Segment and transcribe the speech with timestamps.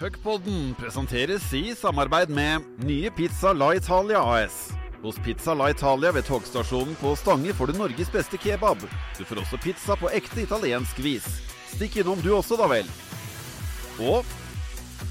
[0.00, 4.70] Puckpodden presenteres i samarbeid med nye Pizza La Italia AS.
[5.02, 8.80] Hos Pizza La Italia ved togstasjonen på Stange får du Norges beste kebab.
[9.18, 11.26] Du får også pizza på ekte italiensk vis.
[11.74, 12.88] Stikk innom du også, da vel.
[14.00, 14.24] Og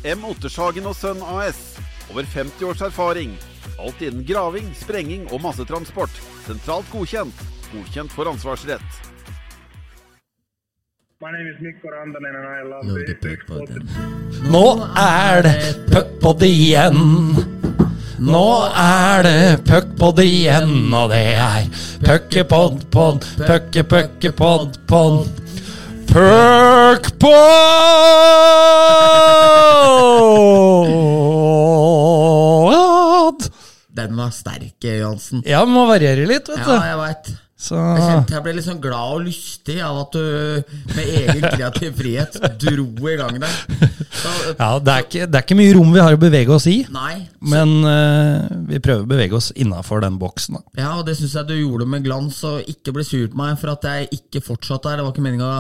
[0.10, 0.26] M.
[0.32, 1.62] Ottershagen og Sønn AS.
[2.10, 3.38] Over 50 års erfaring.
[3.78, 6.18] Alt innen graving, sprenging og massetransport.
[6.48, 7.46] Sentralt godkjent.
[7.76, 9.09] Godkjent for ansvarsrett.
[11.22, 13.84] Love the the Puckpodden.
[14.52, 15.56] Nå er det
[15.92, 16.96] puckpod igjen.
[18.24, 21.68] Nå er det puckpod igjen, og det er
[22.06, 25.28] puckepod, pod, pucke, pucke, pod, pod.
[26.08, 27.44] Puckpod!
[33.92, 35.44] Den var sterk, Johansen.
[35.44, 36.72] Ja, må variere litt, vet du.
[36.72, 37.36] Ja, jeg veit.
[37.60, 41.42] Så Jeg kjente jeg ble litt sånn glad og lystig av at du med egen
[41.44, 43.58] kreativ frihet dro i gang der.
[44.16, 46.70] Så, ja, det er, ikke, det er ikke mye rom vi har å bevege oss
[46.72, 47.18] i, nei.
[47.52, 50.56] men uh, vi prøver å bevege oss innafor den boksen.
[50.56, 50.64] da.
[50.80, 53.60] Ja, og det syns jeg du gjorde med glans, og ikke ble sur på meg
[53.60, 55.02] for at jeg ikke fortsatte her.
[55.02, 55.52] Det var ikke meninga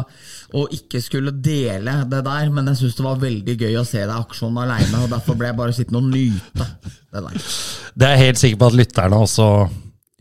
[0.56, 4.06] å ikke skulle dele det der, men jeg syns det var veldig gøy å se
[4.06, 6.72] deg i aksjon aleine, og derfor ble jeg bare sittende og nyte
[7.12, 7.52] det der.
[7.92, 9.52] Det er jeg helt sikker på at lytterne også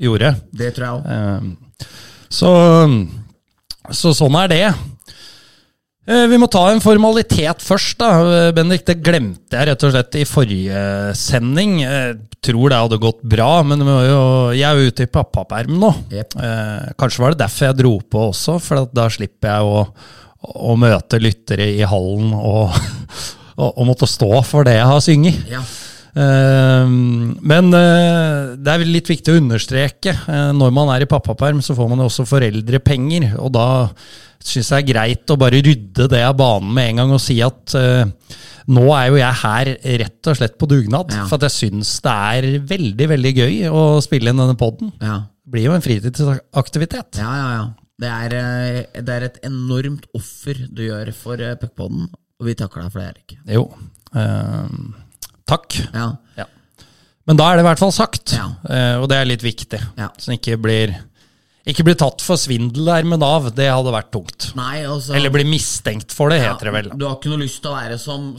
[0.03, 0.35] gjorde.
[0.51, 1.09] Det tror jeg òg.
[1.15, 1.68] Eh,
[2.29, 2.51] Så,
[3.95, 4.63] så sånn er det.
[6.09, 8.11] Eh, Vi må ta en formalitet først, da.
[8.49, 10.83] Eh, Bendik, det glemte jeg rett og slett i forrige
[11.19, 11.79] sending.
[11.85, 14.21] Jeg tror det hadde gått bra, men jo,
[14.57, 15.93] jeg er jo ute i pappaperm nå.
[16.13, 16.39] Yep.
[16.39, 19.83] Eh, Kanskje var det derfor jeg dro på også, for da slipper jeg å,
[20.73, 22.73] å møte lyttere i hallen og,
[23.61, 25.45] og, og måtte stå for det jeg har synget.
[25.51, 25.65] Ja.
[26.19, 26.87] Eh,
[27.53, 30.15] men eh, det er litt viktig å understreke.
[30.27, 33.37] eh, når man er i pappaperm, så får man jo også foreldrepenger.
[33.43, 33.67] Og da
[34.43, 37.23] syns jeg det er greit å bare rydde det av banen med en gang og
[37.23, 38.07] si at eh,
[38.69, 39.71] nå er jo jeg her
[40.05, 41.13] rett og slett på dugnad.
[41.15, 41.25] Ja.
[41.31, 44.95] For at jeg syns det er veldig, veldig gøy å spille inn denne poden.
[45.03, 45.25] ja.
[45.49, 47.17] Det blir jo en fritidsaktivitet.
[47.23, 47.63] Ja, ja, ja.
[47.99, 48.33] Det er,
[49.01, 53.07] det er et enormt offer du gjør for puckpoden, og vi takker deg for det,
[53.15, 53.33] Erik.
[53.57, 53.63] Jo.
[54.13, 54.69] eh,
[55.49, 55.79] takk.
[55.95, 56.11] Ja.
[56.39, 56.45] Ja.
[57.29, 58.47] Men da er det i hvert fall sagt, Ja.
[58.69, 59.81] eh, og det er litt viktig.
[59.99, 60.09] Ja.
[60.17, 60.95] Så den ikke blir,
[61.69, 63.51] ikke bli tatt for svindel der med Nav.
[63.57, 64.51] Det hadde vært tungt.
[64.57, 66.89] Nei, altså Eller bli mistenkt for det, heter det vel.
[66.97, 68.31] Du har ikke noe lyst til å være som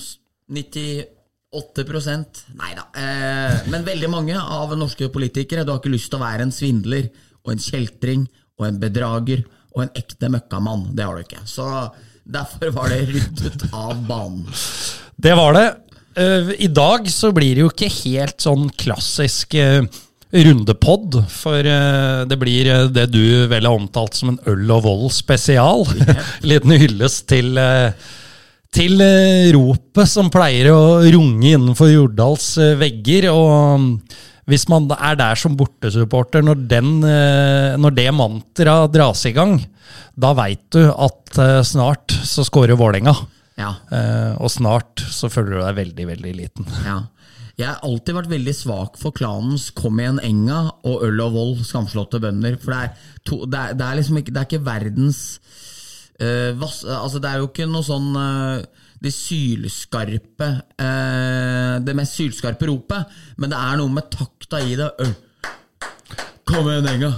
[0.49, 2.83] 98% Nei da.
[2.97, 5.63] Eh, men veldig mange av norske politikere.
[5.65, 7.09] Du har ikke lyst til å være en svindler
[7.45, 8.27] og en kjeltring
[8.59, 9.45] og en bedrager
[9.75, 10.89] og en ekte møkkamann.
[10.97, 11.43] Det har du ikke.
[11.47, 11.65] Så
[12.29, 14.45] derfor var det ryddet av banen.
[15.19, 15.67] Det var det.
[16.19, 19.85] Eh, I dag så blir det jo ikke helt sånn klassisk uh,
[20.29, 25.13] rundepod, for eh, det blir det du vel har omtalt som en øl og vold
[25.15, 25.85] spesial.
[26.49, 27.59] Liten hyllest til
[28.69, 29.01] til
[29.55, 33.31] ropet som pleier å runge innenfor Jordals vegger.
[33.33, 33.87] Og mm,
[34.51, 36.91] hvis man er der som bortesupporter når, den,
[37.81, 39.55] når det mantraet dras i gang,
[40.13, 43.15] da veit du at snart så scorer Vålerenga.
[43.59, 43.73] Ja.
[43.91, 46.69] Eh, og snart så føler du deg veldig, veldig liten.
[46.87, 47.01] Ja.
[47.59, 51.57] Jeg har alltid vært veldig svak for klanens Kom igjen Enga og Øl og vold,
[51.67, 52.55] skamslåtte bønder.
[52.61, 55.19] For det er, to, det er, det er liksom ikke, det er ikke verdens
[56.23, 62.17] uh, vass, Altså, det er jo ikke noe sånn uh, det sylskarpe eh, Det mest
[62.19, 64.89] sylskarpe ropet, men det er noe med takta i det.
[64.99, 65.13] Øl.
[66.49, 67.13] Kom igjen, Enga!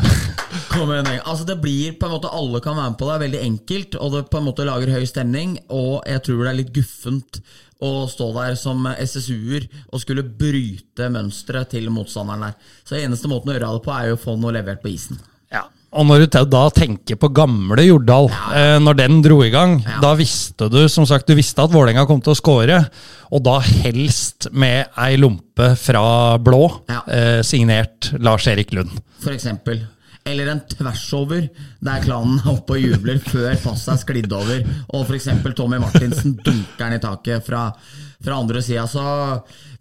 [0.72, 1.10] Kom igjen!
[1.28, 3.12] Altså, det blir på en måte Alle kan være med på det.
[3.12, 5.58] Det er veldig enkelt, og det på en måte lager høy stemning.
[5.70, 7.42] Og jeg tror det er litt guffent
[7.82, 12.72] å stå der som SSU-er og skulle bryte mønsteret til motstanderen der.
[12.86, 15.18] Så eneste måten å gjøre det på, er jo å få noe levert på isen.
[15.52, 15.66] Ja.
[15.92, 20.14] Og når du da tenker på gamle Jordal, eh, når den dro i gang, da
[20.16, 22.78] visste du som sagt, du visste at Vålerenga kom til å score,
[23.34, 27.02] og da helst med ei lompe fra blå, Ja.
[27.12, 29.02] eh, signert Lars-Erik Lund.
[29.20, 29.82] For eksempel.
[30.24, 31.48] Eller en tversover,
[31.82, 34.60] der klanen er oppe og jubler før passet er sklidd over,
[34.94, 35.30] og f.eks.
[35.58, 37.64] Tommy Martinsen dunker den i taket fra,
[38.22, 38.84] fra andre sida.
[38.90, 39.02] Så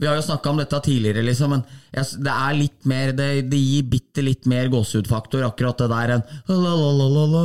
[0.01, 3.27] vi har jo snakka om dette tidligere, liksom, men jeg, det er litt mer Det,
[3.51, 7.45] det gir bitte litt mer gåsehudfaktor, akkurat det der, enn la-la-la-la-la,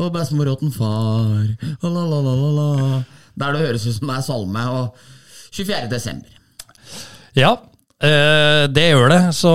[0.00, 1.42] og bestemor åt en far,
[1.84, 3.02] la-la-la-la-la,
[3.36, 5.04] der det høres ut som det er salme, og
[5.52, 5.92] 24.
[5.92, 6.40] desember.
[7.36, 7.52] Ja,
[8.72, 9.20] det gjør det.
[9.36, 9.50] Så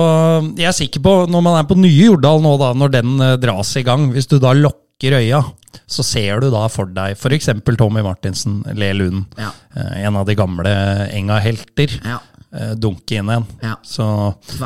[0.56, 3.36] jeg er sikker på, når man er på nye Jordal nå, da, når den eh,
[3.42, 5.42] dras i gang, hvis du da lukker øya,
[5.88, 7.50] så ser du da for deg f.eks.
[7.78, 9.50] Tommy Martinsen, Le Lund, Ja.
[9.76, 10.72] eh, en av de gamle
[11.12, 11.98] Enga-helter.
[12.04, 12.18] Ja.
[12.56, 13.44] eh, dunke inn en.
[13.60, 13.74] Ja.
[13.84, 14.04] Så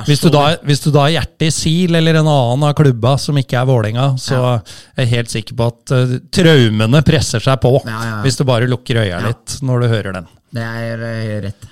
[0.07, 3.17] hvis du, da, hvis du da har hjertet i SIL eller en annen av klubba
[3.19, 7.59] som ikke er Vålerenga, så er jeg helt sikker på at uh, traumene presser seg
[7.65, 7.75] på
[8.23, 10.31] hvis du bare lukker øya litt når du hører den.
[10.55, 11.69] Det er eh, rett.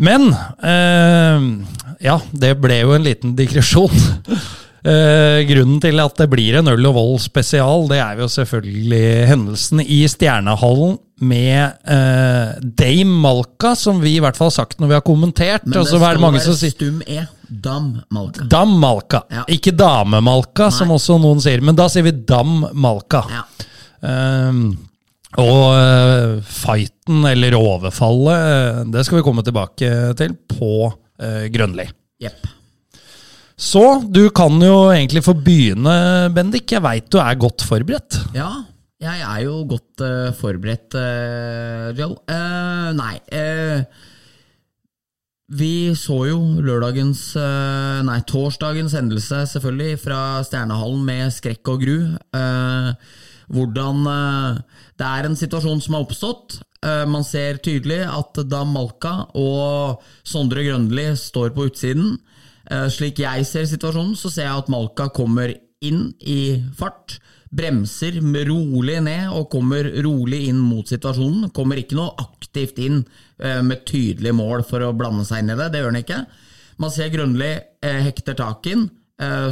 [0.00, 1.46] Men eh,
[2.06, 3.94] ja, det ble jo en liten digresjon.
[4.80, 9.26] Eh, grunnen til at det blir en Øl og Vold spesial, det er jo selvfølgelig
[9.28, 14.88] hendelsen i Stjernehallen med eh, Dame Malka, som vi i hvert fall har sagt når
[14.88, 15.66] vi har kommentert.
[15.66, 17.26] Men det så skal være stum E.
[17.50, 18.48] Dam Malka.
[18.48, 19.44] Dam Malka, Ja.
[19.52, 21.60] ikke Dame Malka, som også noen sier.
[21.60, 23.24] Men da sier vi Dam Malka.
[23.28, 23.44] Ja.
[24.00, 24.78] Ehm,
[25.38, 31.86] og eh, fighten, eller overfallet, eh, det skal vi komme tilbake til på uh, Grønli.
[32.24, 32.48] Yep.
[33.60, 35.94] Så du kan jo egentlig få begynne,
[36.34, 36.72] Bendik.
[36.72, 38.16] Jeg veit du er godt forberedt.
[38.34, 38.48] Ja,
[39.00, 42.16] jeg er jo godt uh, forberedt, uh, Joe.
[42.24, 43.84] Uh, nei eh,
[45.50, 51.96] Vi så jo lørdagens eh, Nei, torsdagens hendelse, selvfølgelig, fra Stjernehallen med skrekk og gru.
[52.36, 53.18] Eh,
[53.50, 54.58] hvordan eh,
[54.98, 56.60] Det er en situasjon som har oppstått.
[56.86, 62.18] Eh, man ser tydelig at da Malka og Sondre Grønli står på utsiden
[62.70, 65.52] Eh, Slik jeg ser situasjonen, så ser jeg at Malka kommer
[65.82, 67.18] inn i fart.
[67.50, 71.48] Bremser rolig ned og kommer rolig inn mot situasjonen.
[71.56, 73.00] Kommer ikke noe aktivt inn
[73.40, 75.66] med tydelig mål for å blande seg inn i det.
[75.72, 76.20] Det gjør han ikke.
[76.78, 77.48] Man ser Grønli
[78.06, 78.84] hekter tak inn,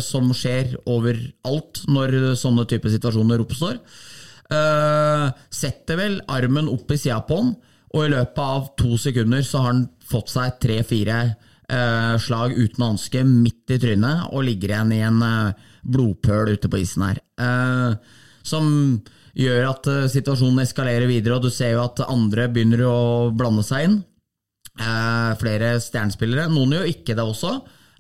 [0.01, 3.77] som skjer overalt når sånne typer situasjoner oppstår.
[4.49, 7.53] Eh, setter vel armen opp i sida på han,
[7.93, 12.87] og i løpet av to sekunder så har han fått seg tre-fire eh, slag uten
[12.87, 17.21] hanske midt i trynet, og ligger igjen i en eh, blodpøl ute på isen her.
[17.45, 18.71] Eh, som
[19.39, 23.01] gjør at eh, situasjonen eskalerer videre, og du ser jo at andre begynner å
[23.37, 23.99] blande seg inn.
[24.79, 26.49] Eh, flere stjernespillere.
[26.55, 27.53] Noen gjør ikke det også.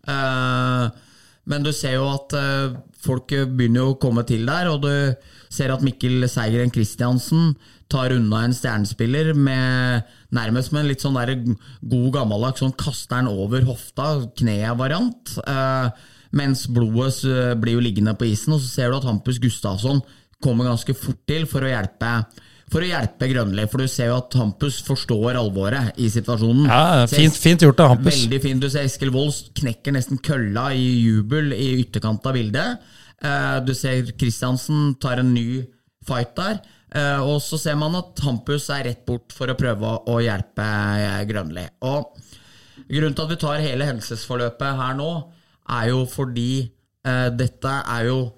[0.09, 1.05] Eh,
[1.48, 4.92] men du ser jo at eh, folk begynner å komme til der, og du
[5.52, 7.54] ser at Mikkel Seigren Kristiansen
[7.88, 10.04] tar unna en stjernespiller med
[10.36, 11.32] nærmest med en litt sånn der
[11.88, 15.38] god gammeldags sånn kaster den over hofta, kneet-variant.
[15.40, 20.02] Eh, mens blodet blir jo liggende på isen, og så ser du at Hampus Gustavsson
[20.44, 22.12] kommer ganske fort til for å hjelpe
[22.70, 26.67] for å hjelpe Grønli, for du ser jo at Hampus forstår alvoret i situasjonen.
[26.69, 28.15] Ja, Fint, fint gjort av Hampus.
[28.26, 28.61] Veldig fint.
[28.61, 32.79] Du ser Eskil Wolds knekker nesten kølla i jubel i ytterkant av bildet.
[33.25, 35.65] Eh, Du ser Kristiansen tar en ny
[36.06, 36.61] fight der.
[36.94, 40.62] Eh, Og så ser man at Hampus er rett bort for å prøve å- hjelpe
[40.69, 41.67] eh, Grønli.
[41.82, 42.12] Og
[42.88, 45.11] grunnen til at vi tar hele hendelsesforløpet her nå,
[45.70, 46.70] er jo fordi
[47.05, 48.32] dette er jo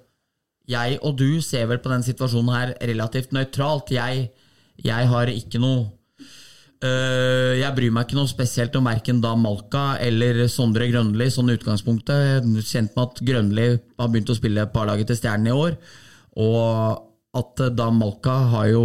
[0.69, 3.91] jeg og du ser vel på den situasjonen her relativt nøytralt.
[3.95, 4.29] Jeg,
[4.83, 5.87] jeg har ikke noe
[6.85, 11.53] øh, Jeg bryr meg ikke noe spesielt om verken da Malka eller Sondre Grønli sånn
[11.55, 12.47] utgangspunktet.
[12.61, 15.77] Kjent med at Grønli har begynt å spille parlaget til Stjernen i år.
[16.41, 17.07] Og
[17.41, 18.83] at da Malka har jo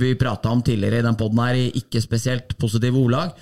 [0.00, 3.34] Vi prata om tidligere i den poden her ikke spesielt positive ordlag.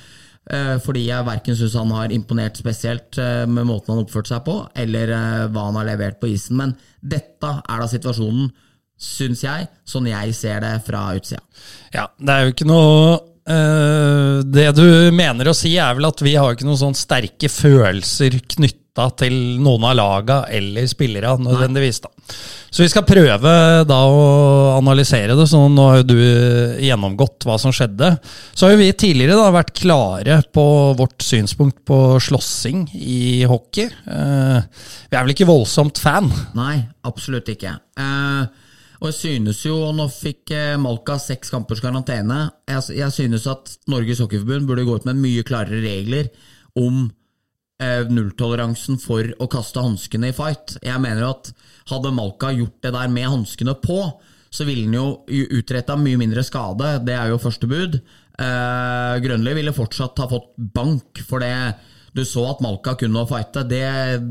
[0.50, 4.32] Eh, Fordi jeg verken syns han har imponert spesielt eh, med måten han oppførte oppført
[4.32, 6.58] seg på, eller eh, hva han har levert på isen.
[6.58, 8.50] Men dette er da situasjonen,
[9.02, 11.42] syns jeg, sånn jeg ser det fra utsida.
[11.94, 16.36] Ja, det er jo ikke noe Det du mener å si, er vel at vi
[16.38, 18.36] har ikke noen sånn sterke følelser
[18.92, 22.00] knytta til noen av laga eller spillere, nødvendigvis.
[22.02, 22.10] da.
[22.70, 25.46] Så vi skal prøve da å analysere det.
[25.48, 26.20] så Nå har jo du
[26.80, 28.18] gjennomgått hva som skjedde.
[28.54, 33.88] Så har jo vi tidligere da vært klare på vårt synspunkt på slåssing i hockey.
[33.88, 34.60] Eh,
[35.08, 36.30] vi er vel ikke voldsomt fan.
[36.54, 37.78] Nei, absolutt ikke.
[37.96, 38.44] Eh,
[39.02, 44.20] og jeg synes jo, nå fikk eh, Malka seks kampers karantene, jeg, synes at Norges
[44.22, 46.30] Hockeyforbund burde gå ut med mye klarere regler
[46.78, 47.10] om
[48.10, 50.76] nulltoleransen for å kaste hanskene i fight.
[50.82, 51.52] Jeg mener jo at
[51.92, 53.98] hadde Malka gjort det der med hanskene på,
[54.52, 56.98] så ville han jo utretta mye mindre skade.
[57.06, 57.96] Det er jo første bud.
[58.42, 61.74] Eh, Grønli ville fortsatt ha fått bank for det.
[62.12, 63.64] Du så at Malka kunne å fighte.
[63.68, 63.84] Det,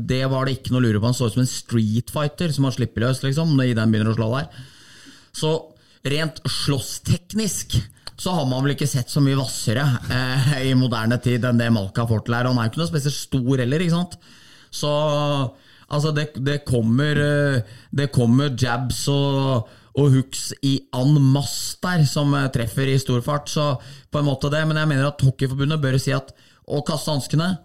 [0.06, 1.08] det var det ikke noe å lure på.
[1.10, 4.18] Han så ut som en streetfighter som har sluppet løs, liksom, i den begynner å
[4.18, 4.62] slå der.
[5.34, 5.52] Så
[6.06, 7.80] rent slåssteknisk
[8.22, 9.82] så har man vel ikke sett så mye hvassere
[10.14, 12.46] eh, i moderne tid enn det Malka Fortel er.
[12.46, 14.14] Han er jo ikke noe spesielt stor heller, ikke sant.
[14.72, 14.90] Så
[15.88, 19.66] altså, det, det kommer eh, Det kommer jabs og,
[19.98, 24.30] og hooks i en masse der som eh, treffer i stor fart, så på en
[24.30, 24.62] måte det.
[24.70, 26.30] Men jeg mener at Hockeyforbundet bør si at
[26.62, 27.56] å kaste hanskene,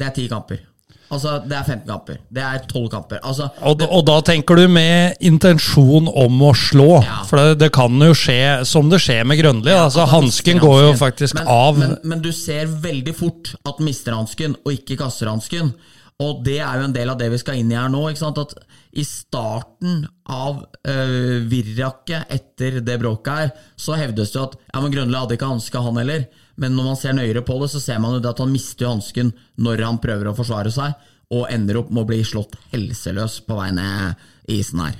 [0.00, 0.64] det er ti kamper.
[1.10, 2.18] Altså, det er 15 kamper.
[2.30, 3.18] Det er 12 kamper.
[3.26, 7.00] Altså, Og, og da tenker du med intensjon om å slå.
[7.02, 7.22] Ja.
[7.26, 9.72] For det, det kan jo skje som det skjer med Grønli.
[9.74, 11.80] altså, at hansken går jo faktisk men, av.
[11.82, 15.74] Men, men du ser veldig fort at mister hansken, og ikke kaster hansken.
[16.20, 18.04] Og det er jo en del av det vi skal inn i her nå.
[18.10, 18.38] ikke sant?
[18.38, 18.54] At
[18.92, 24.78] I starten av uh, virraket etter det bråket her, så hevdes det jo at ja,
[24.82, 26.28] men Grønli hadde ikke hanske, han heller.
[26.60, 28.90] Men når man ser nøyere på det, så ser man jo det at han mister
[28.90, 30.92] hansken når han prøver å forsvare seg,
[31.30, 34.98] og ender opp med å bli slått helseløs på vei ned isen her.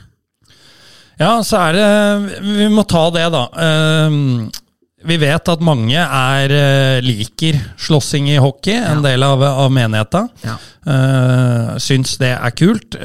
[1.20, 1.88] Ja, så er det
[2.46, 3.42] Vi må ta det, da.
[3.60, 4.48] Ehm,
[5.04, 10.26] vi vet at mange er, eh, liker slåssing i hockey, en del av, av menigheta.
[10.44, 10.56] Ja.
[10.80, 12.96] Uh, syns det er kult.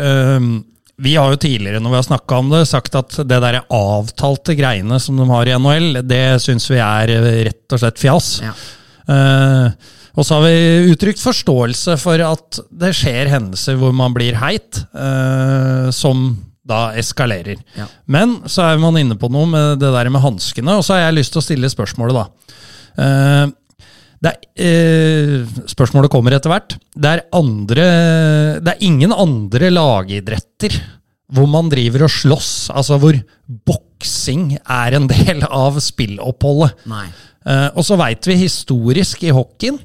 [1.02, 4.56] Vi har jo tidligere når vi har snakka om det, sagt at det der avtalte
[4.56, 8.30] greiene som de har i NHL, det syns vi er eh, rett og slett fjas.
[8.46, 8.56] Ja.
[9.06, 14.40] Uh, og så har vi uttrykt forståelse for at det skjer hendelser hvor man blir
[14.40, 16.30] heit, uh, som
[16.66, 17.60] da eskalerer.
[17.78, 17.86] Ja.
[18.10, 21.10] Men så er man inne på noe med det der med hanskene, og så har
[21.10, 22.56] jeg lyst til å stille spørsmålet, da.
[22.96, 23.52] Det
[24.32, 26.78] er, eh, spørsmålet kommer etter hvert.
[26.96, 27.88] Det er, andre,
[28.64, 30.78] det er ingen andre lagidretter
[31.36, 33.18] hvor man driver og slåss, altså hvor
[33.68, 36.86] boksing er en del av spilloppholdet.
[37.46, 39.80] Eh, og så veit vi historisk i hockeyen,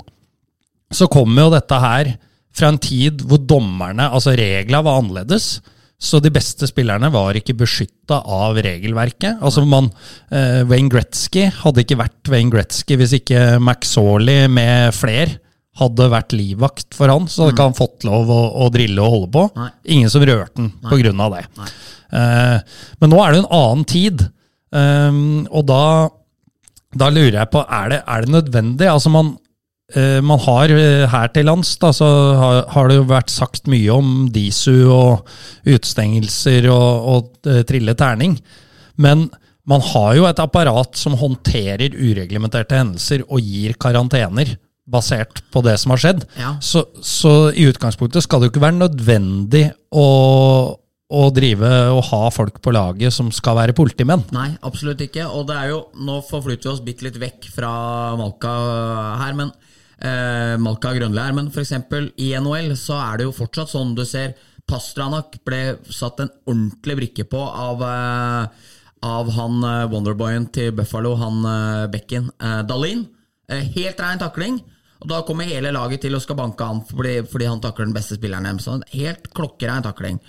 [0.93, 2.15] så kommer jo dette her
[2.57, 5.61] fra en tid hvor dommerne, altså reglene, var annerledes.
[6.01, 9.43] Så de beste spillerne var ikke beskytta av regelverket.
[9.45, 9.91] Altså man,
[10.33, 15.37] eh, Wayne Gretzky hadde ikke vært Wayne Gretzky hvis ikke McSorley med fler
[15.81, 19.15] hadde vært livvakt for han, så hadde ikke han fått lov å, å drille og
[19.15, 19.45] holde på.
[19.61, 19.69] Nei.
[19.97, 20.67] Ingen som rørte
[21.05, 21.45] grunn av det.
[22.17, 24.25] Eh, men nå er det en annen tid,
[24.75, 25.85] um, og da
[26.91, 28.87] da lurer jeg på, er det, er det nødvendig?
[28.91, 29.35] Altså man,
[30.23, 33.91] man har eh, her til lands, da, så har, har det jo vært sagt mye
[33.95, 35.29] om DISU og
[35.67, 38.39] utestengelser og, og eh, trille terning.
[39.01, 39.29] Men
[39.71, 44.57] man har jo et apparat som håndterer ureglementerte hendelser og gir karantener
[44.91, 46.25] basert på det som har skjedd.
[46.39, 46.55] Ja.
[46.65, 50.07] Så, så i utgangspunktet skal det jo ikke være nødvendig å,
[51.11, 54.25] å drive og ha folk på laget som skal være politimenn.
[54.35, 55.29] Nei, absolutt ikke.
[55.31, 57.73] Og det er jo, nå forflytter vi oss bitte litt vekk fra
[58.19, 58.55] Malka
[59.23, 59.55] her, men
[60.01, 61.33] eh, Malka Grønlær.
[61.37, 61.73] men f.eks.
[62.19, 64.35] i NHL så er det jo fortsatt sånn du ser
[64.71, 68.69] Pastranak ble satt en ordentlig brikke på av, eh,
[69.03, 72.29] av han eh, Wonderboyen til Buffalo, han eh, Becken.
[72.39, 73.07] Eh, Dalin.
[73.51, 74.61] Eh, helt rein takling.
[75.01, 77.97] Og Da kommer hele laget til og skal banke han fordi, fordi han takler den
[77.97, 78.69] beste spilleren deres.
[78.93, 80.21] Helt klokkerein takling.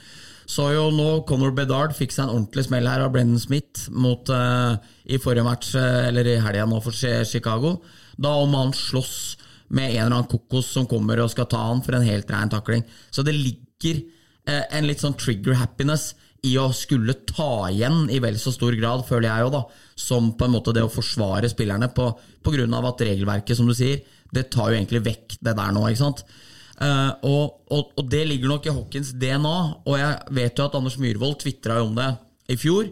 [0.48, 4.28] Så jo nå Conor Bedard fikk seg en ordentlig smell her av Brendan Smith mot,
[4.32, 4.74] uh,
[5.06, 7.78] i forrige match, eller i helga nå for Chi- Chicago.
[8.20, 9.36] Da om han slåss
[9.72, 12.52] med en eller annen kokos som kommer og skal ta han for en helt rein
[12.52, 12.84] takling.
[13.10, 14.02] Så det ligger
[14.50, 16.12] eh, en litt sånn trigger happiness
[16.48, 19.62] i å skulle ta igjen i vel så stor grad, føler jeg jo, da,
[20.00, 22.08] som på en måte det å forsvare spillerne på,
[22.42, 24.02] på grunn av at regelverket, som du sier,
[24.34, 26.24] det tar jo egentlig vekk det der nå, ikke sant.
[26.82, 30.78] Eh, og, og, og det ligger nok i hockeyens DNA, og jeg vet jo at
[30.80, 32.10] Anders Myhrvold tvitra om det
[32.50, 32.90] i fjor,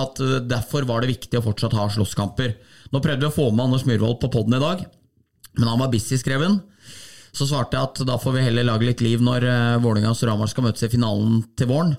[0.00, 2.56] at eh, derfor var det viktig å fortsatt ha slåsskamper.
[2.94, 4.86] Nå prøvde vi å få med Anders Myhrvold på poden i dag,
[5.56, 6.60] men han var busy skrev hun.
[7.36, 10.16] Så svarte jeg at da får vi heller lage litt liv når uh, Vålerenga og
[10.16, 11.92] Storhamar skal møtes i finalen til våren.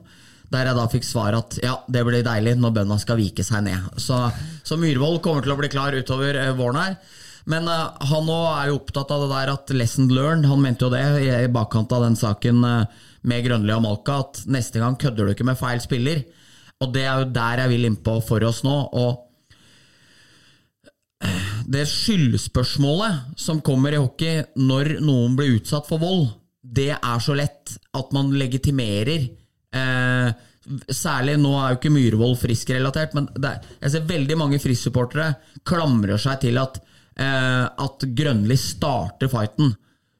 [0.54, 3.66] Der jeg da fikk svar at ja, det blir deilig når bøndene skal vike seg
[3.68, 3.90] ned.
[4.02, 4.18] Så,
[4.66, 6.96] så Myhrvold kommer til å bli klar utover eh, våren her.
[7.52, 10.48] Men uh, han nå er jo opptatt av det der at lesson learned.
[10.50, 14.22] Han mente jo det i, i bakkant av den saken uh, med Grønli og Malka,
[14.24, 16.26] at neste gang kødder du ikke med feil spiller.
[16.82, 18.76] Og det er jo der jeg vil innpå for oss nå.
[18.90, 19.27] og
[21.68, 26.30] det skyldspørsmålet som kommer i hockey når noen blir utsatt for vold,
[26.62, 29.28] det er så lett at man legitimerer
[29.76, 30.30] eh,
[30.92, 36.20] Særlig nå er jo ikke Myhrvold frisk-relatert, men er, jeg ser veldig mange Frisk-supportere klamrer
[36.20, 36.82] seg til at,
[37.16, 39.72] eh, at Grønli starter fighten.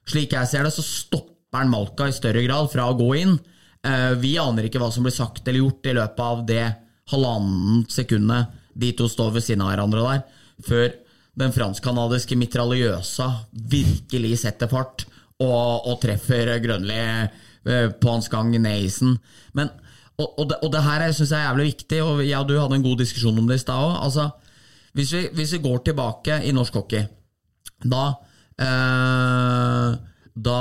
[0.08, 3.36] Slik jeg ser det, så stopper han Malka i større grad fra å gå inn.
[3.84, 6.64] Eh, vi aner ikke hva som blir sagt eller gjort i løpet av det
[7.12, 10.24] halvannen sekundet de to står ved siden av hverandre der,
[10.66, 10.90] før
[11.38, 13.28] den fransk-canadiske mitraljøsa
[13.70, 15.04] virkelig setter fart
[15.38, 19.14] og, og treffer Grønli eh, på hans gang ned isen.
[19.54, 19.70] Men,
[20.18, 22.56] og, og, det, og det her syns jeg er jævlig viktig, og jeg og du
[22.58, 23.94] hadde en god diskusjon om det i stad òg.
[24.08, 24.28] Altså,
[24.98, 27.06] hvis, vi, hvis vi går tilbake i norsk hockey,
[27.86, 28.04] da
[28.58, 29.98] eh,
[30.38, 30.58] Da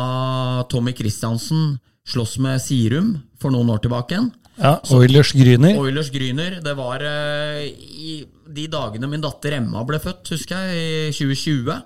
[0.70, 1.76] Tommy Christiansen
[2.08, 5.78] sloss med Sirum for noen år tilbake igjen Ja, Oilers Gryner.
[5.78, 6.58] Oilers Gryner.
[6.66, 11.78] Det var eh, i de dagene min datter Emma ble født, husker jeg, i 2020.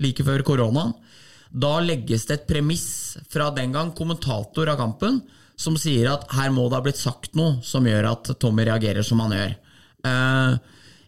[0.00, 0.94] Like før koronaen.
[1.52, 5.20] Da legges det et premiss fra den gang kommentator av kampen
[5.56, 9.06] som sier at her må det ha blitt sagt noe som gjør at Tommy reagerer
[9.06, 9.54] som han gjør.
[10.04, 10.56] Uh,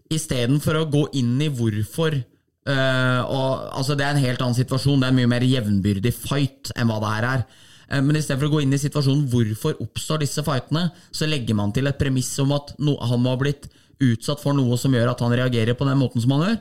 [0.09, 5.03] Istedenfor å gå inn i hvorfor uh, og, altså Det er en helt annen situasjon,
[5.03, 7.45] det er en mye mer jevnbyrdig fight enn hva det her er.
[7.89, 11.75] Uh, men istedenfor å gå inn i situasjonen hvorfor oppstår disse fightene, så legger man
[11.75, 13.69] til et premiss om at han må ha blitt
[13.99, 16.59] utsatt for noe som gjør at han reagerer på den måten som han gjør.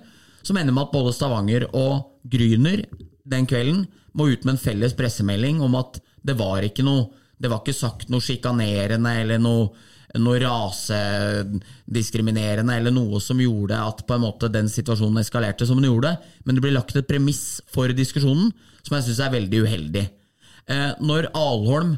[0.47, 1.93] Som ender med at både Stavanger og
[2.27, 2.79] Gryner
[3.27, 3.79] den kvelden
[4.17, 5.91] må ut med en felles pressemelding om at
[6.25, 7.01] det var ikke noe
[7.37, 9.69] Det var ikke sagt noe sjikanerende eller noe
[10.17, 15.89] noe rasediskriminerende eller noe som gjorde at på en måte den situasjonen eskalerte som den
[15.91, 20.05] gjorde, men det blir lagt et premiss for diskusjonen som jeg syns er veldig uheldig.
[20.67, 21.95] Eh, når Alholm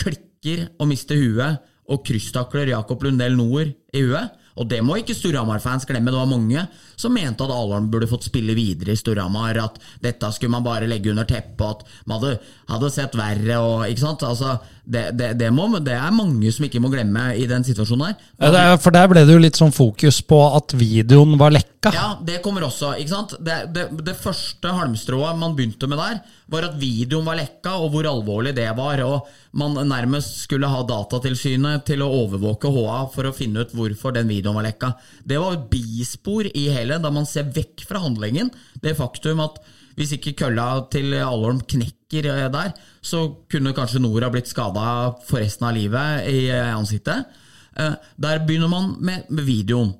[0.00, 1.60] klikker og mister huet
[1.90, 6.28] og krysstakler Jakob Lundell Nord i huet, og det må ikke Storhamar-fans glemme, det var
[6.28, 6.66] mange
[7.00, 10.88] som mente at Alholm burde fått spille videre i Storhamar, at dette skulle man bare
[10.90, 14.26] legge under teppet, at man hadde, hadde sett verre og ikke sant?
[14.28, 14.58] Altså,
[14.90, 18.16] det, det, det, må, det, er mange som ikke må glemme i den situasjonen her.
[18.42, 21.92] Ja, for der ble det jo litt sånn fokus på at videoen var lekka.
[21.94, 22.96] Ja, det kommer også.
[22.98, 23.36] ikke sant?
[23.40, 26.18] Det, første halmstrået man begynte med der,
[26.50, 29.04] var at videoen var lekka, og hvor alvorlig det var.
[29.06, 34.16] og Man nærmest skulle ha Datatilsynet til å overvåke HA for å finne ut hvorfor
[34.18, 34.96] den videoen var lekka.
[35.22, 38.50] Det var et bispor i hele, da man ser vekk fra handlingen.
[38.82, 39.60] Det faktum at
[39.98, 45.42] hvis ikke kølla til Alholm knekker eh, der, så kunne kanskje Nora blitt skada for
[45.42, 47.28] resten av livet i eh, ansiktet.
[47.76, 49.92] Eh, der begynner man med videoen.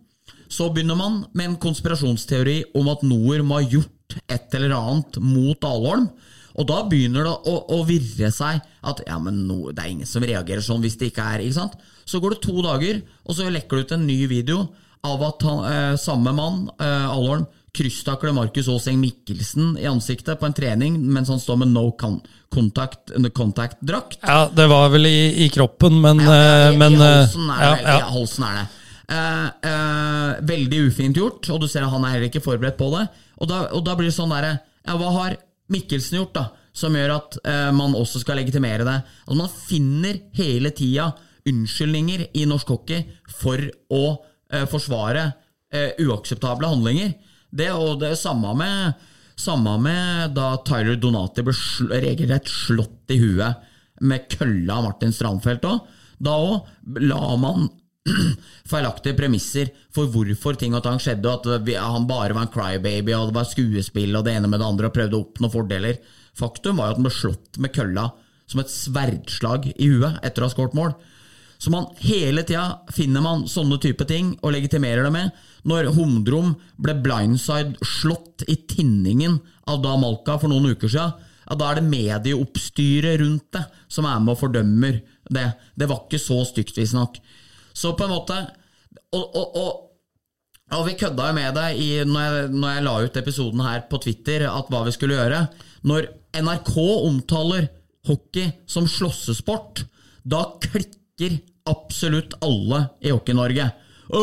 [0.51, 5.21] Så begynner man med en konspirasjonsteori om at Nord må ha gjort et eller annet
[5.23, 6.09] mot Alholm.
[6.59, 10.09] Og da begynner det å, å virre seg at ja, men no, det er ingen
[10.09, 11.77] som reagerer sånn hvis det ikke er ikke sant?
[12.09, 14.65] Så går det to dager, og så lekker det ut en ny video
[15.07, 20.47] av at han, eh, samme mann, eh, Alholm, krysstakler Markus Aaseng Mikkelsen i ansiktet på
[20.47, 21.85] en trening mens han står med no
[22.51, 23.33] contact-drakt.
[23.35, 23.79] Contact
[24.27, 27.61] ja, det var vel i, i kroppen, men, ja, ja, i, men i, halsen er
[27.63, 27.85] det.
[27.87, 28.67] Ja, halsen er det.
[29.11, 32.91] Eh, eh, veldig ufint gjort, og du ser at han er heller ikke forberedt på
[32.95, 33.07] det.
[33.41, 35.37] Og da, og da blir det sånn derre Ja, hva har
[35.71, 36.45] Mikkelsen gjort, da?
[36.75, 38.99] Som gjør at eh, man også skal legitimere det.
[39.27, 41.11] Altså Man finner hele tida
[41.51, 43.07] unnskyldninger i norsk hockey
[43.41, 44.27] for å eh,
[44.71, 45.31] forsvare
[45.73, 47.15] eh, uakseptable handlinger.
[47.51, 53.19] Det, og det samme med, samme med da Tyler Donati ble sl regelrett slått i
[53.23, 53.67] huet
[54.07, 55.85] med kølla av Martin Strandfelt òg.
[56.21, 57.69] Da òg la man
[58.71, 63.13] feilaktige premisser for hvorfor ting og tang skjedde, og at han bare var en crybaby,
[63.17, 66.01] og det var skuespill og det ene med det andre, og prøvde å oppnå fordeler.
[66.39, 68.11] Faktum var jo at han ble slått med kølla
[68.51, 70.95] som et sverdslag i huet etter å ha skåret mål.
[71.61, 75.33] Så man hele tida finner man sånne type ting og legitimerer det med.
[75.69, 79.37] Når Humdrom ble blindside slått i tinningen
[79.69, 81.13] av Da Malka for noen uker siden,
[81.51, 85.01] ja, da er det medieoppstyret rundt det som er med og fordømmer
[85.35, 85.47] det.
[85.77, 87.19] Det var ikke så stygt, visstnok.
[87.75, 88.39] Så på en måte
[89.11, 89.73] Og, og, og,
[90.79, 93.83] og vi kødda jo med det i, når, jeg, når jeg la ut episoden her
[93.91, 95.41] på Twitter, at hva vi skulle gjøre.
[95.83, 96.07] Når
[96.39, 97.67] NRK omtaler
[98.07, 99.83] hockey som slåssesport,
[100.23, 101.00] da klikker
[101.71, 103.67] absolutt alle i Hockey-Norge.
[104.11, 104.23] Å,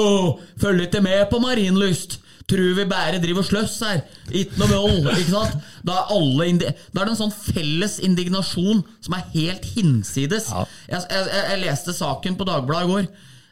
[0.60, 2.22] følg ikke med på Marienlyst!
[2.48, 3.98] Tror vi bare driver sløss her.
[4.32, 5.10] Ikke noe vold.
[5.12, 5.56] ikke sant?
[5.84, 10.48] Da er, da er det en sånn felles indignasjon som er helt hinsides.
[10.54, 10.64] Ja.
[10.88, 13.10] Jeg, jeg, jeg, leste saken på Dagbladet i går.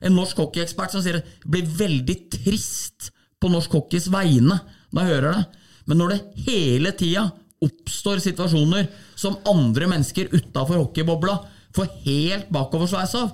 [0.07, 3.09] En norsk hockeyekspert som sier det blir veldig trist
[3.43, 4.61] på norsk hockeys vegne
[4.95, 5.65] når jeg hører det.
[5.91, 7.27] Men når det hele tida
[7.65, 8.87] oppstår situasjoner
[9.19, 11.35] som andre mennesker utafor hockeybobla
[11.75, 13.33] får helt bakoversveis av,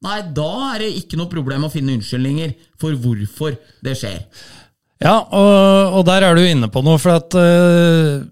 [0.00, 4.22] Nei, da er det ikke noe problem å finne unnskyldninger for hvorfor det skjer.
[5.00, 8.24] Ja, og, og der er du inne på noe, for at uh,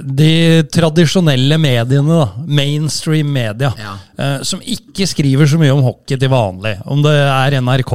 [0.00, 3.94] de tradisjonelle mediene, da, mainstream media, ja.
[4.16, 7.94] uh, som ikke skriver så mye om hockey til vanlig, om det er NRK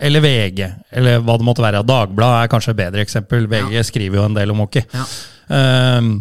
[0.00, 0.60] eller VG,
[0.96, 1.84] eller hva det måtte være.
[1.84, 3.48] Dagbladet er kanskje et bedre eksempel.
[3.48, 3.84] VG ja.
[3.84, 4.84] skriver jo en del om hockey.
[4.96, 5.08] Ja.
[5.48, 6.12] Uh,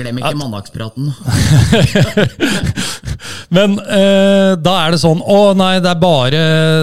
[0.00, 1.12] Glem ikke mandagspraten.
[3.54, 6.40] Men eh, da er det sånn Å nei, det er, bare,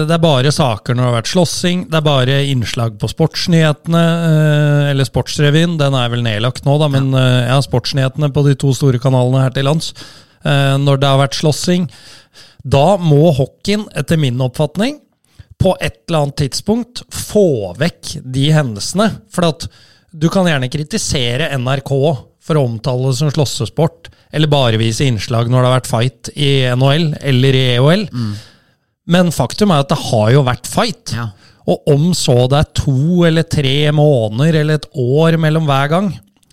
[0.08, 1.84] det er, bare, saker når det har vært slåssing.
[1.90, 5.76] Det er bare innslag på Sportsnyhetene, eh, eller Sportsrevyen.
[5.80, 9.44] Den er vel nedlagt nå, da, men eh, ja, Sportsnyhetene på de to store kanalene
[9.44, 9.92] her til lands.
[10.44, 11.90] Eh, når det har vært slåssing.
[12.60, 15.00] Da må hockeyen, etter min oppfatning,
[15.60, 19.10] på et eller annet tidspunkt få vekk de hendelsene.
[19.32, 19.68] For at
[20.10, 21.92] du kan gjerne kritisere NRK
[22.40, 26.30] for å omtale det som slåssesport, eller bare vise innslag når det har vært fight
[26.34, 28.06] i NHL eller i EOL.
[28.08, 28.32] Mm.
[29.10, 31.14] Men faktum er at det har jo vært fight.
[31.16, 31.30] Ja.
[31.70, 36.10] Og om så det er to eller tre måneder eller et år mellom hver gang,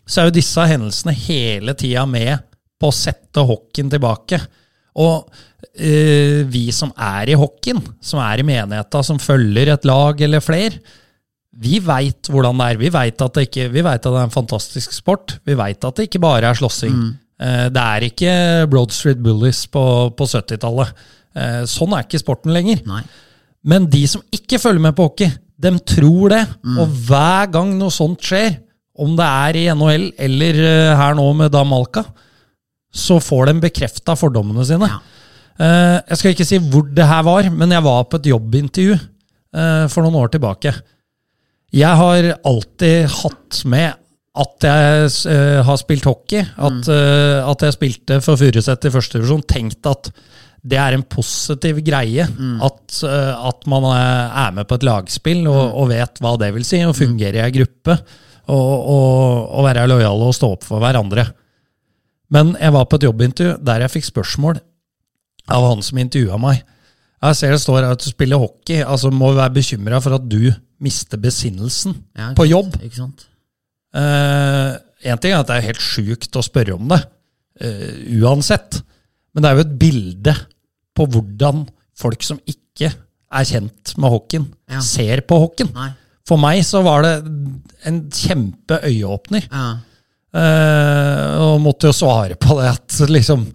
[0.08, 2.44] så er jo disse hendelsene hele tida med
[2.78, 4.40] på å sette hockeyen tilbake.
[4.98, 5.28] Og
[5.78, 10.44] øh, vi som er i hockeyen, som er i menigheta, som følger et lag eller
[10.44, 10.82] flere,
[11.60, 12.78] vi veit hvordan det er.
[12.82, 15.40] Vi veit at, det ikke- vi vet at det er en fantastisk sport.
[15.46, 16.94] Vi veit at det ikke bare er slåssing.
[16.94, 17.16] Mm.
[17.74, 18.32] Det er ikke
[18.70, 19.82] Broad Street Bullies på,
[20.18, 20.94] på 70-tallet.
[21.38, 22.80] Eh, Sånn er ikke sporten lenger.
[22.90, 23.02] Nei.
[23.68, 26.44] Men de som ikke følger med på hockey, de tror det.
[26.78, 28.60] Og hver gang noe sånt skjer,
[28.98, 32.06] om det er i NHL eller eh, her nå med Damalka,
[32.94, 34.90] så får de bekrefta fordommene sine.
[34.90, 35.00] Ja.
[35.62, 38.94] Eh, Jeg skal ikke si hvor det her var, men jeg var på et jobbintervju
[38.98, 40.74] eh, for noen år tilbake.
[41.76, 43.98] Jeg har alltid hatt med
[44.38, 49.18] at jeg uh, har spilt hockey, at, uh, at jeg spilte for Furuset i første
[49.18, 50.12] divisjon, tenkt at
[50.68, 52.26] det er en positiv greie.
[52.66, 56.68] At, uh, at man er med på et lagspill og, og vet hva det vil
[56.68, 57.98] si, og fungerer i ei gruppe.
[58.48, 61.26] Og, og, og være lojal og stå opp for hverandre.
[62.32, 64.62] Men jeg var på et jobbintervju der jeg fikk spørsmål
[65.52, 66.62] av han som intervjua meg.
[67.24, 70.16] Jeg ser det står her at du spiller hockey, altså må vi være bekymra for
[70.16, 70.52] at du
[70.84, 72.76] mister besinnelsen Ja, på jobb.
[72.84, 73.26] Ikke sant?
[73.98, 77.00] Én ting er at det er helt sjukt å spørre om det,
[77.64, 78.82] uh, uansett.
[79.34, 80.34] Men det er jo et bilde
[80.98, 81.64] på hvordan
[81.98, 84.80] folk som ikke er kjent med hockeyen, Ja.
[84.82, 85.72] ser på hockeyen.
[86.28, 87.14] For meg så var det
[87.88, 89.48] en kjempe øyeåpner.
[89.52, 89.68] Ja.
[90.38, 93.48] Uh, og måtte jo svare på det at liksom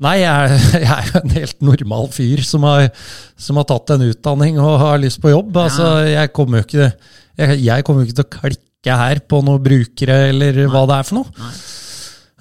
[0.00, 2.88] Nei, jeg, jeg er jo en helt normal fyr som har,
[3.36, 5.56] som har tatt en utdanning og har lyst på jobb.
[5.66, 6.90] Altså, jeg kommer jo ikke,
[7.42, 11.08] jeg, jeg kommer ikke til å klikke her på noen brukere eller hva det er
[11.08, 11.36] for noe.
[11.38, 11.54] Nei.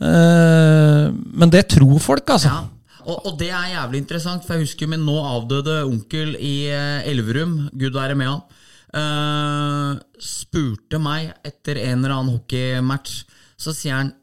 [0.02, 2.54] Eh, men det tror folk, altså.
[2.54, 2.62] Ja.
[3.02, 7.10] Og, og det er jævlig interessant, for jeg husker min nå avdøde onkel i eh,
[7.10, 8.42] Elverum, gud være med han,
[8.94, 13.24] uh, spurte meg etter en eller annen hockeymatch.
[13.62, 14.14] Så sier han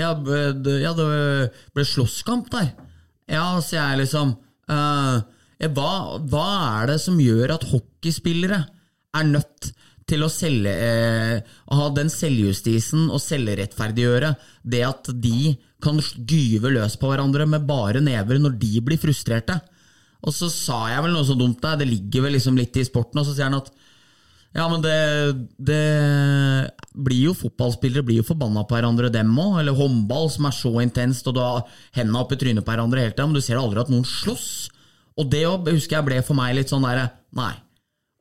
[0.00, 1.08] ja, det- ja, det
[1.74, 2.72] ble slåsskamp der.
[3.28, 4.36] Ja, sier jeg liksom.
[4.68, 5.20] eh,
[5.74, 5.90] hva,
[6.30, 6.46] hva
[6.82, 8.60] er det som gjør at hockeyspillere
[9.18, 9.72] er nødt
[10.08, 11.40] til å selge eh,
[11.74, 14.30] ha den selvjustisen og selvrettferdiggjøre
[14.64, 19.58] det at de kan gyve løs på hverandre med bare never når de blir frustrerte.
[20.24, 22.86] Og så sa jeg vel noe så dumt der, det ligger vel liksom litt i
[22.88, 23.68] sporten, og så sier han at
[24.58, 24.94] ja, men det,
[25.62, 25.82] det
[26.98, 29.60] blir jo Fotballspillere blir jo forbanna på hverandre, dem òg.
[29.60, 31.62] Eller håndball, som er så intenst, og du har
[31.96, 34.50] henda oppi trynet på hverandre hele tida, men du ser aldri at noen slåss.
[35.18, 37.52] Og det husker jeg ble for meg litt sånn derre Nei.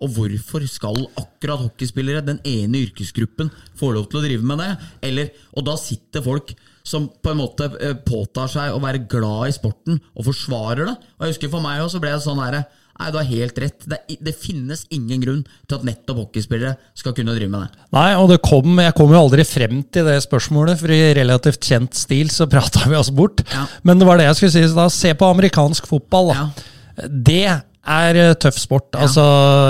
[0.03, 3.47] Og hvorfor skal akkurat hockeyspillere, den ene yrkesgruppen,
[3.79, 4.67] få lov til å drive med det?
[5.09, 6.51] Eller, og da sitter folk
[6.85, 10.93] som på en måte eh, påtar seg å være glad i sporten og forsvarer det.
[11.17, 12.61] Og jeg husker For meg også så ble det sånn herre
[12.97, 13.85] Nei, du har helt rett.
[13.85, 17.85] Det, er det finnes ingen grunn til at nettopp hockeyspillere skal kunne drive med det.
[17.97, 21.69] Nei, og det kom, jeg kom jo aldri frem til det spørsmålet, for i relativt
[21.69, 23.45] kjent stil så prata vi oss bort.
[23.53, 23.67] Ja.
[23.87, 24.65] Men det var det jeg skulle si.
[24.67, 26.33] så Da, se på amerikansk fotball.
[26.33, 26.43] Da.
[26.43, 27.07] Ja.
[27.07, 27.41] Det
[27.87, 28.89] er eh, tøff sport.
[28.99, 29.23] Altså,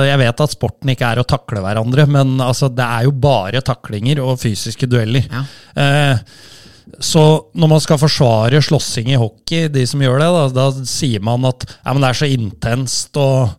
[0.07, 3.61] jeg vet at sporten ikke er å takle hverandre, men altså, det er jo bare
[3.65, 5.27] taklinger og fysiske dueller.
[5.27, 5.43] Ja.
[5.77, 6.23] Eh,
[7.03, 7.23] så
[7.57, 11.45] når man skal forsvare slåssing i hockey, de som gjør det, da, da sier man
[11.49, 13.55] at ja, men det er så intenst og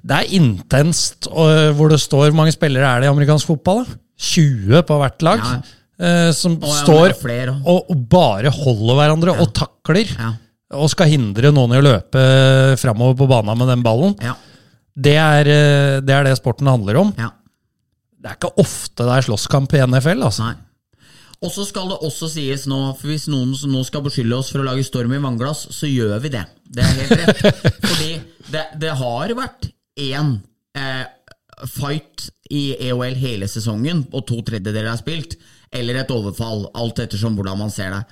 [0.00, 3.82] Det er intenst og, hvor det står Hvor mange spillere er det i amerikansk fotball?
[3.84, 3.98] da?
[4.20, 5.40] 20 på hvert lag.
[5.40, 5.58] Ja.
[6.00, 7.14] eh, som Og ja, står
[7.64, 10.08] og, og bare holder hverandre og takler.
[10.12, 10.32] Ja.
[10.76, 12.24] Og skal hindre noen i å løpe
[12.80, 14.16] framover på banen med den ballen.
[14.20, 14.34] Ja.
[14.96, 17.14] Det er, eh, det er det sporten handler om.
[17.18, 17.30] ja.
[18.20, 20.26] Det er ikke ofte det er slåsskamp i NFL.
[20.26, 20.50] altså.
[20.50, 20.56] Nei.
[21.40, 24.50] Og så skal det også sies nå, for hvis noen som nå skal beskylde oss
[24.52, 26.44] for å lage storm i vannglass, så gjør vi det.
[26.68, 27.62] Det er helt rett.
[27.86, 28.10] Fordi
[28.52, 30.34] det, det har vært én
[30.76, 31.06] eh,
[31.64, 35.38] fight i EOL hele sesongen, og to tredjedeler er spilt,
[35.72, 38.02] eller et overfall, alt ettersom hvordan man ser det.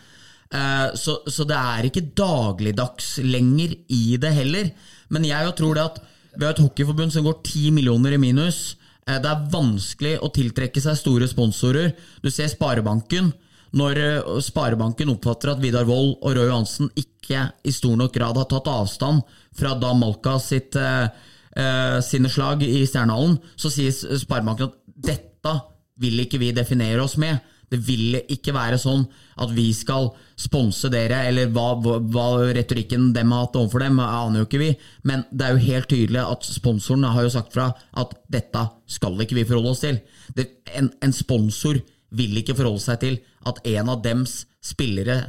[0.54, 4.72] Eh, så, så det er ikke dagligdags lenger i det heller.
[5.12, 6.00] Men jeg jo tror det at
[6.38, 8.78] vi har et hockeyforbund som går ti millioner i minus.
[9.08, 11.94] Eh, Det er vanskelig å tiltrekke seg store sponsorer.
[12.22, 13.32] Du ser Sparebanken.
[13.72, 18.38] Når eh, Sparebanken oppfatter at Vidar Wold og Roy Johansen ikke i stor nok grad
[18.40, 19.24] har tatt avstand
[19.58, 21.08] fra da Malka sitt, eh,
[21.56, 25.54] eh, sine slag i Stjernehallen, så sier Sparebanken at dette
[26.00, 27.40] vil ikke vi definere oss med.
[27.68, 29.04] Det vil ikke være sånn
[29.38, 32.26] at vi skal sponse dere, eller hva, hva,
[32.56, 34.70] retorikken dem har hatt overfor dem, aner jo ikke vi.
[35.08, 39.20] Men det er jo helt tydelig at sponsoren har jo sagt fra at dette skal
[39.20, 40.00] ikke vi forholde oss til.
[40.36, 41.80] Det, en, en sponsor
[42.18, 45.20] vil ikke forholde seg til at en av dems spillere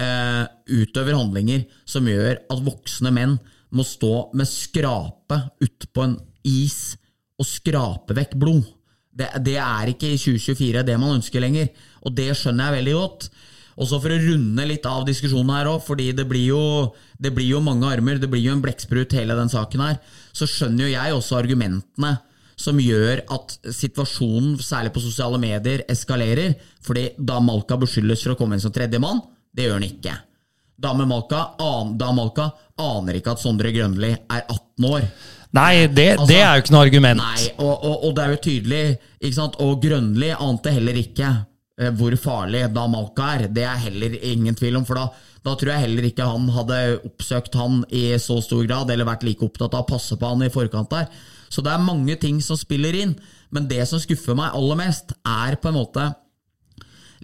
[0.00, 3.38] eh, utøver handlinger som gjør at voksne menn
[3.70, 6.96] må stå med skrape utpå en is
[7.40, 8.66] og skrape vekk blod.
[9.20, 11.70] Det, det er ikke i 2024 det man ønsker lenger,
[12.04, 13.28] og det skjønner jeg veldig godt.
[13.80, 16.64] Og så for å runde litt av diskusjonen her òg, fordi det blir, jo,
[17.20, 20.00] det blir jo mange armer, det blir jo en blekksprut hele den saken her,
[20.36, 22.16] så skjønner jo jeg også argumentene
[22.60, 26.58] som gjør at situasjonen, særlig på sosiale medier, eskalerer.
[26.84, 29.22] Fordi da Malka beskyldes for å komme inn som tredjemann,
[29.56, 30.16] det gjør han ikke.
[30.80, 35.08] Dame Malka, an, da Malka aner ikke at Sondre Grønli er 18 år.
[35.56, 37.22] Nei, det, Altså, det er jo ikke noe argument.
[37.22, 38.82] Nei, og, og, og det er jo tydelig,
[39.18, 39.56] ikke sant?
[39.64, 41.30] Og Grønli ante heller ikke
[41.80, 43.48] eh, hvor farlig da Malka er.
[43.50, 45.08] Det er heller ingen tvil om, for da,
[45.42, 49.26] da tror jeg heller ikke han hadde oppsøkt han i så stor grad, eller vært
[49.26, 51.10] like opptatt av å passe på han i forkant der.
[51.50, 53.16] Så det er mange ting som spiller inn,
[53.50, 56.04] men det som skuffer meg aller mest, er på en måte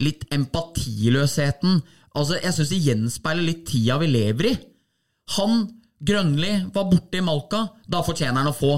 [0.03, 1.79] litt empatiløsheten.
[2.17, 4.55] Altså, Jeg syns det gjenspeiler litt tida vi lever i.
[5.37, 5.67] Han,
[6.05, 7.67] Grønli, var borte i Malka.
[7.89, 8.75] Da fortjener han å få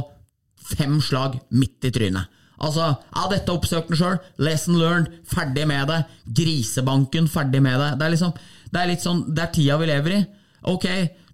[0.77, 2.35] fem slag midt i trynet.
[2.59, 4.17] Altså, ja, dette oppsøkte han sjøl.
[4.43, 5.21] Lesson learned.
[5.31, 6.01] Ferdig med det.
[6.41, 7.93] Grisebanken, ferdig med det.
[7.99, 8.35] Det er liksom,
[8.73, 10.25] det er litt sånn, det er tida vi lever i.
[10.69, 10.89] Ok,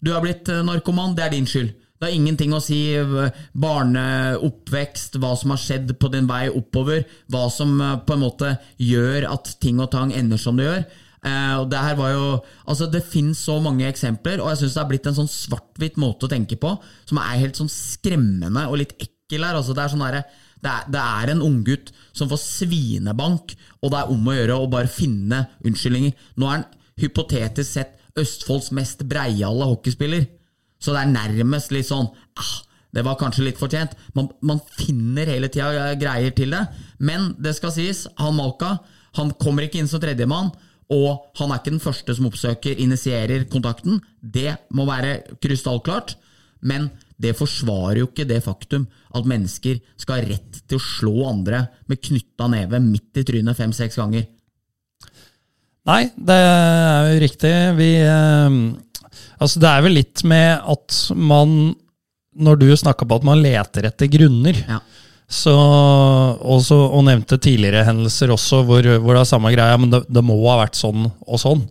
[0.05, 1.73] du har blitt eh, narkoman, det er din skyld.
[1.95, 7.07] Det har ingenting å si eh, barneoppvekst, hva som har skjedd på din vei oppover,
[7.33, 8.51] hva som eh, på en måte
[8.83, 10.85] gjør at ting og tang ender som det gjør.
[11.25, 12.25] Eh, og Det her var jo,
[12.69, 15.97] altså det finnes så mange eksempler, og jeg syns det er blitt en sånn svart-hvitt
[16.01, 16.75] måte å tenke på,
[17.09, 19.57] som er helt sånn skremmende og litt ekkel her.
[19.57, 20.21] Altså det, er sånn der,
[20.61, 24.59] det, er, det er en unggutt som får svinebank, og det er om å gjøre
[24.61, 26.15] å bare finne unnskyldninger.
[26.37, 26.69] Nå er han
[27.01, 30.29] hypotetisk sett Østfolds mest breiale hockeyspiller.
[30.79, 32.07] Så det er nærmest litt sånn
[32.39, 32.53] ah,
[32.95, 33.97] Det var kanskje litt fortjent.
[34.15, 36.61] Man, man finner hele tida greier til det.
[37.03, 38.77] Men det skal sies, han Malka
[39.19, 40.53] han kommer ikke inn som tredjemann.
[40.95, 43.99] Og han er ikke den første som oppsøker, initierer kontakten.
[44.21, 46.15] Det må være krystallklart.
[46.65, 46.89] Men
[47.21, 51.67] det forsvarer jo ikke det faktum at mennesker skal ha rett til å slå andre
[51.91, 54.27] med knytta neve midt i trynet fem-seks ganger.
[55.85, 57.55] Nei, det er jo riktig.
[57.77, 58.59] Vi eh,
[59.35, 61.75] Altså, det er vel litt med at man
[62.35, 64.81] Når du snakka på at man leter etter grunner, Ja.
[65.31, 65.55] Så,
[66.45, 70.23] også, og nevnte tidligere hendelser også hvor, hvor det er samme greia, men det, det
[70.25, 71.65] må ha vært sånn og sånn.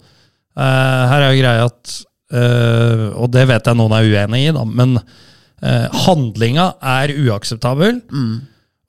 [0.58, 1.94] Uh, her er jo greia at
[2.36, 6.68] uh, Og det vet jeg noen er uenig i, da, men uh, handlinga
[7.00, 8.04] er uakseptabel.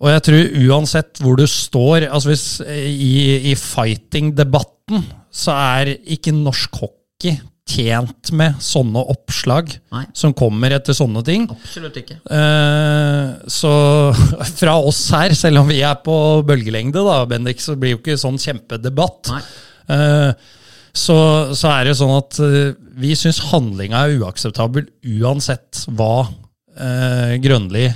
[0.05, 6.35] Og jeg tror uansett hvor du står altså hvis I, i fighting-debatten så er ikke
[6.37, 10.05] norsk hockey tjent med sånne oppslag Nei.
[10.17, 11.47] som kommer etter sånne ting.
[11.51, 12.19] Absolutt ikke.
[12.29, 13.73] Eh, så
[14.61, 18.19] fra oss her, selv om vi er på bølgelengde, da, Bendik, så blir jo ikke
[18.21, 19.33] sånn kjempedebatt.
[19.89, 20.31] Eh,
[20.95, 21.19] så,
[21.57, 26.27] så er det sånn at eh, vi syns handlinga er uakseptabel uansett hva
[26.79, 27.89] eh, Grønli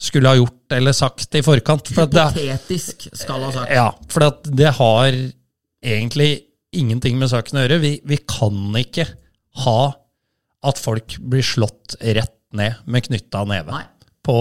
[0.00, 1.90] skulle ha gjort eller sagt i forkant.
[1.92, 3.74] For at det, skal ha sagt.
[3.74, 5.10] ja, for at det har
[5.84, 6.30] egentlig
[6.76, 7.80] ingenting med saken å gjøre.
[7.82, 9.06] Vi, vi kan ikke
[9.64, 9.80] ha
[10.66, 13.84] at folk blir slått rett ned med knytta neve
[14.26, 14.38] på,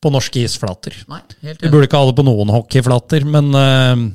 [0.00, 0.94] på norske isflater.
[1.10, 4.06] Nei, helt Vi burde ikke ha det på noen hockeyflater, men uh,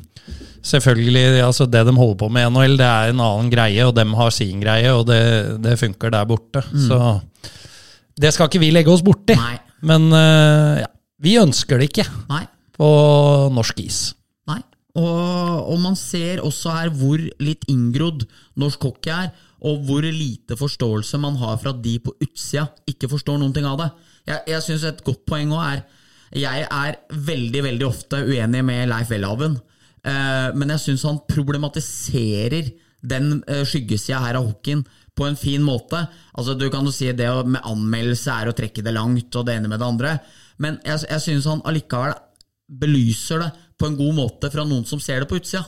[0.65, 3.93] selvfølgelig, altså det de holder på med i NHL, det er en annen greie, og
[3.97, 5.21] dem har sin greie, og det,
[5.63, 6.63] det funker der borte.
[6.87, 6.99] Så
[8.15, 9.37] det skal ikke vi legge oss borti.
[9.37, 9.57] Nei.
[9.85, 10.89] Men uh, ja,
[11.21, 12.45] vi ønsker det ikke Nei.
[12.79, 12.89] på
[13.53, 13.99] norsk is.
[14.95, 18.23] Og, og man ser også her hvor litt inngrodd
[18.59, 19.33] norsk hockey er,
[19.65, 23.67] og hvor lite forståelse man har for at de på utsida ikke forstår noen ting
[23.67, 23.89] av det.
[24.29, 25.85] Jeg, jeg syns et godt poeng òg er
[26.35, 29.59] Jeg er veldig, veldig ofte uenig med Leif Welhaven,
[30.03, 32.71] eh, men jeg syns han problematiserer
[33.05, 34.83] den eh, skyggesida her av hockeyen
[35.15, 36.01] på en fin måte.
[36.35, 39.59] Altså Du kan jo si det med anmeldelse er å trekke det langt, og det
[39.59, 40.17] ene med det andre,
[40.57, 42.15] men jeg, jeg syns han allikevel
[42.65, 45.65] belyser det på en god måte fra noen som ser det på utsida.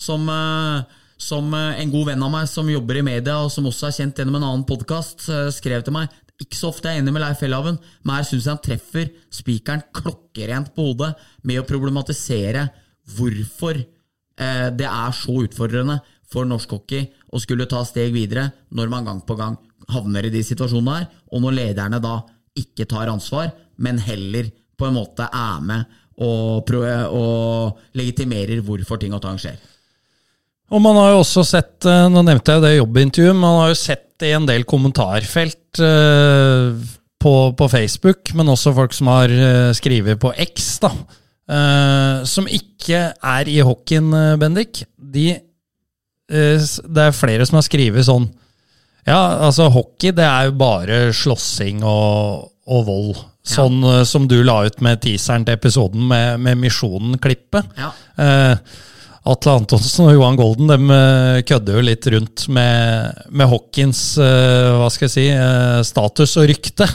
[0.00, 3.66] Som, eh, som eh, en god venn av meg som jobber i media, og som
[3.70, 7.04] også er kjent gjennom en annen podkast, skrev til meg ikke så ofte jeg er
[7.04, 11.12] enig med Leif Hellhaven, men her syns jeg han treffer spikeren klokkerent på hodet
[11.46, 12.66] med å problematisere
[13.14, 18.90] hvorfor eh, det er så utfordrende for norsk hockey å skulle ta steg videre når
[18.90, 19.58] man gang på gang
[19.92, 22.16] havner i de situasjonene her, og når lederne da
[22.58, 29.14] ikke tar ansvar, men heller på en måte er med og, og legitimerer hvorfor ting
[29.16, 29.56] og tang skjer.
[30.72, 33.78] Og man har jo også sett, eh, nå nevnte jeg det jobbintervjuet, man har jo
[33.78, 36.84] sett det i en del kommentarfelt eh,
[37.20, 40.94] på, på Facebook, men også folk som har eh, skrevet på X, da,
[42.24, 44.06] som ikke er i hockeyen,
[44.40, 44.78] Bendik.
[44.96, 45.26] De,
[46.24, 48.30] det er flere som har skrevet sånn
[49.04, 53.20] Ja, altså, hockey det er jo bare slåssing og, og vold.
[53.44, 57.66] Sånn eh, som du la ut med teaseren til episoden med, med Misjonen-klippet.
[57.76, 57.90] Ja.
[58.16, 58.56] Eh,
[59.24, 64.72] Atle Antonsen og Johan Golden de eh, kødder jo litt rundt med, med Hawkins eh,
[64.80, 66.88] hva skal jeg si, eh, status og rykte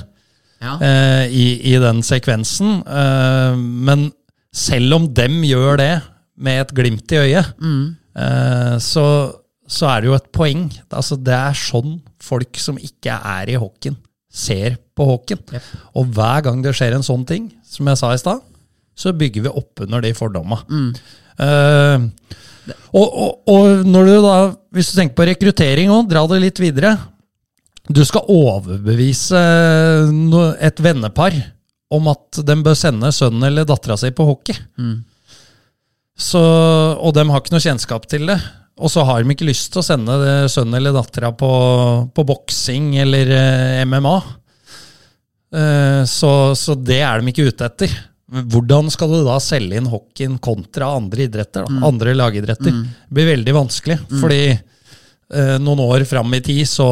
[0.60, 0.74] Ja.
[0.84, 2.82] eh, i, i den sekvensen.
[3.88, 4.10] Men
[4.52, 5.94] selv om dem gjør det
[6.40, 7.54] med et glimt i øyet,
[8.18, 9.06] eh, så,
[9.70, 10.66] så er det jo et poeng.
[10.92, 13.96] Altså, det er sånn folk som ikke er i hockeyen,
[14.30, 15.42] ser på hockeyen.
[15.52, 15.70] Yep.
[15.98, 18.44] Og hver gang det skjer en sånn ting, som jeg sa i stad,
[19.00, 20.60] så bygger vi opp under de fordomma.
[21.40, 22.10] Uh,
[22.92, 24.36] og, og, og når du da,
[24.76, 26.98] hvis du tenker på rekruttering òg, dra det litt videre.
[27.90, 29.40] Du skal overbevise
[30.62, 31.38] et vennepar
[31.90, 34.54] om at de bør sende sønnen eller dattera si på hockey.
[36.20, 36.42] Så,
[37.00, 38.38] og de har ikke noe kjennskap til det.
[38.80, 40.16] Og så har de ikke lyst til å sende
[40.52, 41.50] sønnen eller dattera på,
[42.16, 44.14] på boksing eller eh, MMA.
[45.60, 47.92] Eh, så, så det er de ikke ute etter.
[48.30, 51.66] Hvordan skal du da selge inn hockeyen kontra andre idretter?
[51.66, 51.80] Da?
[51.90, 52.72] Andre lagidretter.
[52.72, 56.90] Det blir veldig vanskelig, fordi eh, noen år fram i tid så,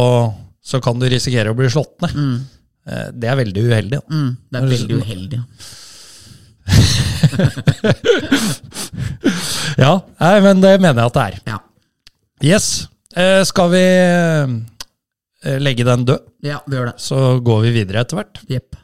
[0.65, 2.17] så kan du risikere å bli slått ned.
[2.89, 3.99] Eh, det er veldig uheldig.
[4.09, 5.39] Mm, det er veldig uheldig.
[9.77, 11.35] Ja, nei, men det mener jeg at det er.
[11.53, 11.57] Ja.
[12.43, 12.87] Yes.
[13.15, 13.83] Eh, skal vi
[15.43, 16.99] eh, legge den død, ja, vi gjør det.
[17.01, 18.41] så går vi videre etter hvert.
[18.51, 18.75] Jepp.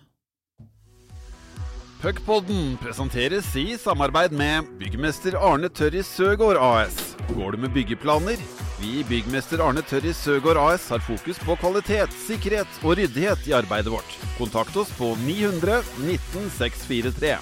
[2.04, 6.98] Puckpodden presenteres i samarbeid med byggmester Arne Tørris Søgaard AS.
[7.30, 8.42] Går du med byggeplaner?
[8.82, 13.56] Vi i Byggmester Arne Tørris Søgaard AS har fokus på kvalitet, sikkerhet og ryddighet i
[13.56, 14.18] arbeidet vårt.
[14.36, 17.38] Kontakt oss på 900 19 643.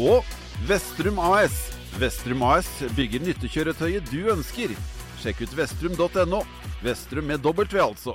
[0.00, 0.24] Og
[0.70, 1.79] Vestrum AS.
[1.98, 4.72] Vestrum AS bygger nyttekjøretøyet du ønsker.
[5.20, 6.44] Sjekk ut vestrum.no.
[6.84, 8.14] Vestrum med W, altså.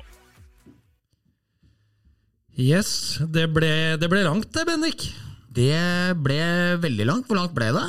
[2.56, 5.10] Yes, det ble, det ble langt det, Bendik.
[5.52, 6.40] Det ble
[6.84, 7.28] veldig langt.
[7.28, 7.86] Hvor langt ble det?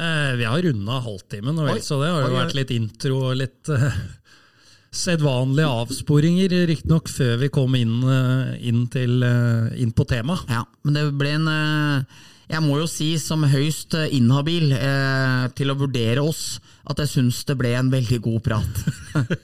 [0.00, 3.36] Eh, vi har runda halvtimen, og vel så det har jo vært litt intro og
[3.42, 4.00] litt eh,
[5.04, 10.48] sedvanlige avsporinger, riktignok før vi kom inn, eh, inn, til, eh, inn på temaet.
[10.48, 12.18] Ja, men det ble en eh,
[12.50, 16.58] Jeg må jo si, som høyst eh, inhabil eh, til å vurdere oss,
[16.90, 18.84] at jeg syns det ble en veldig god prat.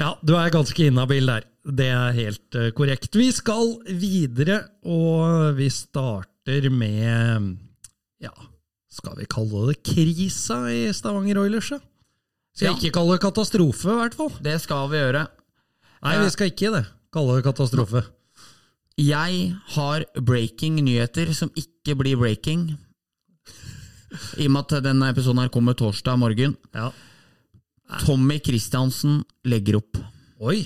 [0.00, 1.44] Ja, du er ganske inhabil der.
[1.68, 3.12] Det er helt eh, korrekt.
[3.16, 7.50] Vi skal videre, og vi starter med
[8.24, 8.32] Ja,
[8.92, 11.74] skal vi kalle det krisa i Stavanger Oilers?
[12.56, 12.72] Skal Ja.
[12.72, 14.32] ikke kalle det katastrofe, i hvert fall.
[14.44, 15.26] Det skal vi gjøre.
[16.02, 16.82] Nei, vi skal ikke det.
[17.12, 18.02] Kalle det katastrofe.
[19.00, 22.66] Jeg har breaking nyheter som ikke blir breaking.
[24.36, 26.56] I og med at denne episoden her kommer torsdag morgen.
[26.74, 26.90] Ja.
[28.04, 29.98] Tommy Christiansen legger opp.
[30.40, 30.60] Oi.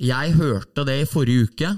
[0.00, 1.70] Jeg hørte det i forrige uke,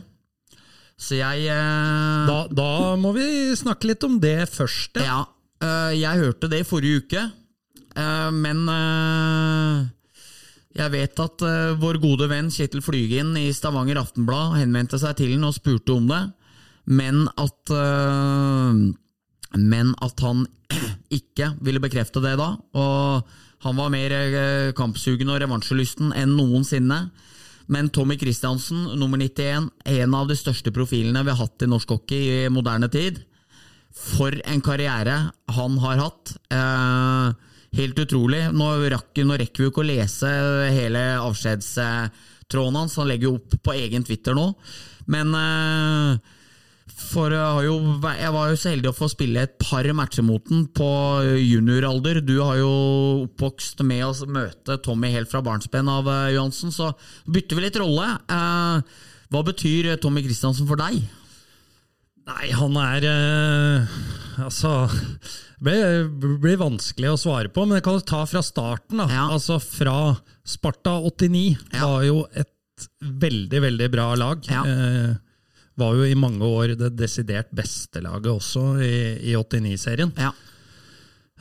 [0.95, 3.25] så jeg eh, Da, da må vi
[3.59, 5.01] snakke litt om det først.
[5.03, 5.25] Ja.
[5.63, 7.25] Ja, øh, jeg hørte det i forrige uke,
[7.99, 9.83] øh, men øh,
[10.77, 15.35] jeg vet at uh, vår gode venn Kjetil Flygen i Stavanger Aftenblad henvendte seg til
[15.35, 16.23] han og spurte om det,
[16.89, 18.73] men at uh,
[19.53, 20.47] men at han
[21.19, 23.35] ikke ville bekrefte det da, og
[23.67, 27.05] han var mer uh, kampsugen og revansjelysten enn noensinne.
[27.73, 31.95] Men Tommy Christiansen, nummer 91, en av de største profilene vi har hatt i norsk
[31.95, 33.23] hockey i moderne tid.
[33.93, 35.17] For en karriere
[35.57, 36.35] han har hatt.
[36.53, 38.45] Eh, helt utrolig.
[38.53, 40.31] Nå, rakk, nå rekker vi ikke å lese
[40.75, 44.51] hele avskjedstråden hans, han legger jo opp på egen Twitter nå.
[45.13, 46.33] Men eh,
[46.93, 50.45] for jeg, jo, jeg var jo så heldig å få spille et par matcher mot
[50.51, 50.91] den på
[51.41, 52.21] junioralder.
[52.25, 52.73] Du har jo
[53.25, 56.93] oppvokst med å møte Tommy helt fra barnsben av, eh, Johansen, så
[57.25, 58.13] bytter vi litt rolle.
[58.29, 59.01] Eh,
[59.33, 61.01] hva betyr Tommy Christiansen for deg?
[62.23, 63.05] Nei, han er
[64.39, 64.87] Altså
[65.63, 65.77] Det
[66.43, 68.99] blir, vanskelig å svare på, men jeg kan ta fra starten.
[68.99, 69.07] da.
[69.11, 69.27] Ja.
[69.31, 71.87] Altså Fra Sparta 89 Ja.
[71.87, 72.49] var jo et
[73.01, 74.43] veldig, veldig bra lag.
[74.51, 74.65] Ja.
[74.67, 75.15] Eh,
[75.79, 80.13] var jo i mange år det desidert beste laget også i, i 89-serien.
[80.19, 80.33] Ja.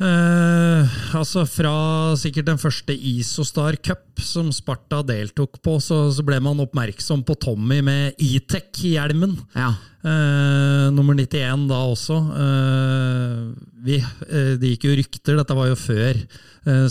[0.01, 1.73] Eh, altså Fra
[2.19, 7.35] sikkert den første Isostar Cup som Sparta deltok på, så, så ble man oppmerksom på
[7.41, 9.37] Tommy med E-Tech i hjelmen.
[9.57, 9.71] ja.
[10.01, 12.15] Eh, nummer 91 da også.
[12.41, 13.43] Eh,
[13.85, 13.99] vi,
[14.57, 16.17] det gikk jo rykter, dette var jo før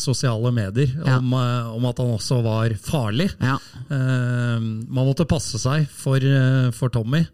[0.02, 1.16] sosiale medier, Ja.
[1.18, 3.28] om, om at han også var farlig.
[3.42, 3.56] ja.
[3.90, 6.22] Man måtte passe seg for,
[6.74, 7.24] for Tommy.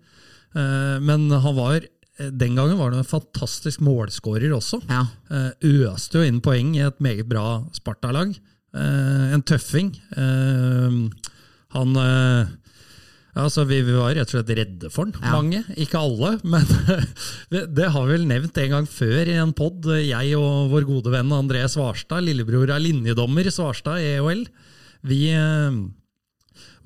[0.56, 1.84] Eh, men han var
[2.16, 4.80] den gangen var han en fantastisk målskårer også.
[4.88, 5.02] ja.
[5.30, 5.50] Eh,
[5.86, 8.30] øste jo inn poeng i et meget bra Sparta-lag.
[8.76, 9.90] Eh, en tøffing.
[10.16, 11.02] Eh,
[11.76, 12.54] han eh,
[13.36, 15.34] Altså, vi, var rett og slett redde for den, Ja.
[15.36, 15.58] mange.
[15.76, 16.64] Ikke alle, men
[17.52, 19.84] det, det har vi vel nevnt en gang før i en pod.
[20.00, 24.46] Jeg og vår gode venn André Svarstad, lillebror av linjedommer Svarstad i EOL,
[25.04, 25.76] vi eh,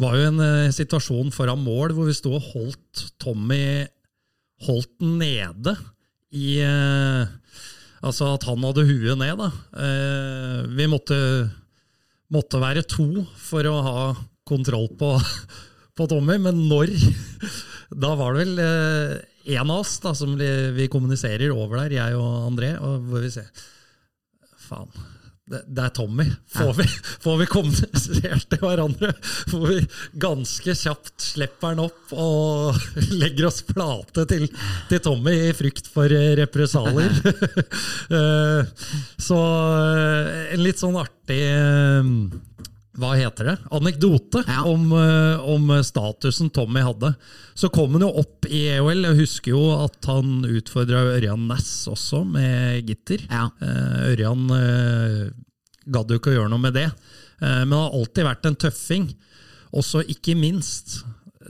[0.03, 3.87] var jo i en eh, situasjon foran mål hvor vi sto og holdt Tommy
[4.66, 5.76] holdt den nede
[6.36, 7.36] i eh,
[8.00, 9.50] Altså at han hadde huet ned, da.
[9.76, 11.16] Eh, vi måtte,
[12.32, 14.04] måtte være to for å ha
[14.48, 15.11] kontroll på,
[15.98, 16.94] på Tommy, men når
[18.00, 19.14] Da var det vel eh,
[19.58, 23.32] en av oss da, som vi kommuniserer over der, jeg og André, og hvor vi
[23.34, 23.50] ser
[24.70, 25.09] Faen.
[25.51, 26.24] Det, det er Tommy.
[26.55, 26.84] Får, vi,
[27.24, 29.11] får vi kommunisert til hverandre?
[29.51, 29.78] Får vi
[30.22, 32.78] ganske kjapt slipper han opp og
[33.22, 34.46] legger oss flate til,
[34.90, 37.11] til Tommy i frykt for eh, represalier?
[38.11, 38.86] Eh,
[39.22, 41.40] Så eh, en litt sånn artig
[43.01, 43.55] hva heter det?
[43.74, 44.62] Anekdote Ja.
[44.68, 47.14] om, eh, om statusen Tommy hadde.
[47.59, 49.03] Så kom han jo opp i EOL.
[49.09, 53.24] Jeg husker jo at han utfordra Ørjan Næss også, med gitter.
[53.30, 53.48] Ja.
[53.61, 55.30] Eh, Ørjan eh,
[55.90, 56.90] gadd jo ikke å gjøre noe med det.
[57.40, 59.05] Men han har alltid vært en tøffing.
[59.72, 60.98] Også ikke minst,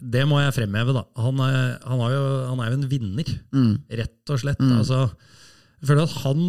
[0.01, 1.03] det må jeg fremheve, da.
[1.19, 3.33] Han er, han har jo, han er jo en vinner,
[3.99, 4.61] rett og slett.
[4.63, 5.01] Altså,
[5.81, 6.45] jeg føler at han,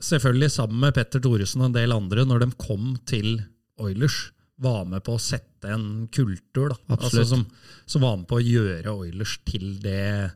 [0.00, 3.42] selvfølgelig sammen med Petter Thoresen og en del andre, når de kom til
[3.84, 4.30] Oilers,
[4.62, 6.72] var med på å sette en kultur.
[6.72, 6.96] Da.
[6.96, 7.44] Altså, som,
[7.88, 10.32] som var med på å gjøre Oilers til det,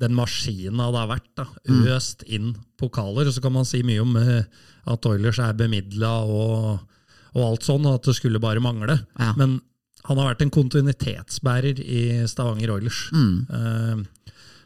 [0.00, 1.30] den maskinen det har vært.
[1.38, 1.46] Da.
[1.94, 3.30] Øst inn pokaler.
[3.30, 4.46] Og så kan man si mye om eh,
[4.90, 6.86] at Oilers er bemidla og,
[7.36, 8.98] og alt sånn, og at det skulle bare mangle.
[9.20, 9.32] Ja.
[9.38, 9.60] Men
[10.08, 13.04] han har vært en kontinuitetsbærer i Stavanger Oilers.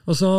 [0.04, 0.30] Og så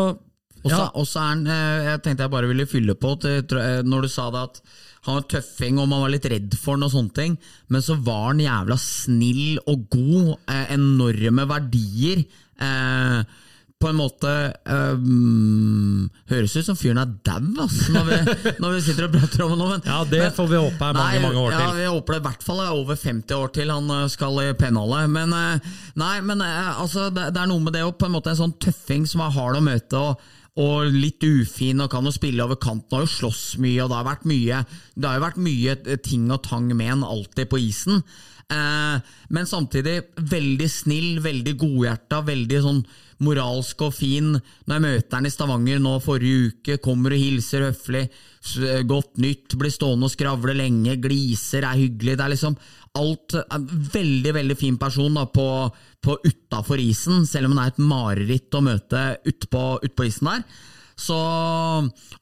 [0.65, 3.11] Og så ja, og så er han eh, Jeg tenkte jeg bare ville fylle på
[3.21, 4.61] til, når du sa det at
[5.05, 7.39] han var tøffing og man var litt redd for han og sånne ting,
[7.69, 10.35] men så var han jævla snill og god.
[10.49, 12.23] Eh, enorme verdier.
[12.55, 13.41] Eh,
[13.75, 14.29] på en måte
[14.65, 18.19] eh, mm, Høres ut som fyren er dau, altså, når vi,
[18.63, 19.67] når vi sitter og prater om det nå.
[19.73, 21.81] Men, Ja, det får vi håpe er mange, mange år ja, til.
[21.81, 24.47] Vi håper det i hvert fall er over 50 år til han eh, skal i
[24.57, 25.11] pennhallet.
[25.17, 28.31] Men, eh, nei, men altså, det, det er noe med det å på en måte
[28.33, 30.01] en sånn tøffing som er hard å møte.
[30.01, 32.95] og og litt ufin og kan jo spille over kanten.
[32.95, 34.61] Har jo slåss mye, og det har vært mye
[34.95, 38.03] Det har jo vært mye eh, ting og tang med han alltid på isen.
[38.45, 42.85] Eh, men samtidig veldig snill, veldig godhjerta, veldig sånn
[43.25, 44.31] moralsk og fin.
[44.35, 48.07] Når jeg møter han i Stavanger nå forrige uke, kommer og hilser høflig.
[48.87, 52.15] Godt nytt, blir stående og skravle lenge, gliser, er hyggelig.
[52.15, 52.57] Det er liksom
[52.99, 53.65] alt en
[53.95, 55.47] Veldig, veldig fin person da, på,
[56.03, 60.31] på utafor isen, selv om det er et mareritt å møte utpå ut på isen
[60.31, 60.47] der.
[60.95, 61.15] Så,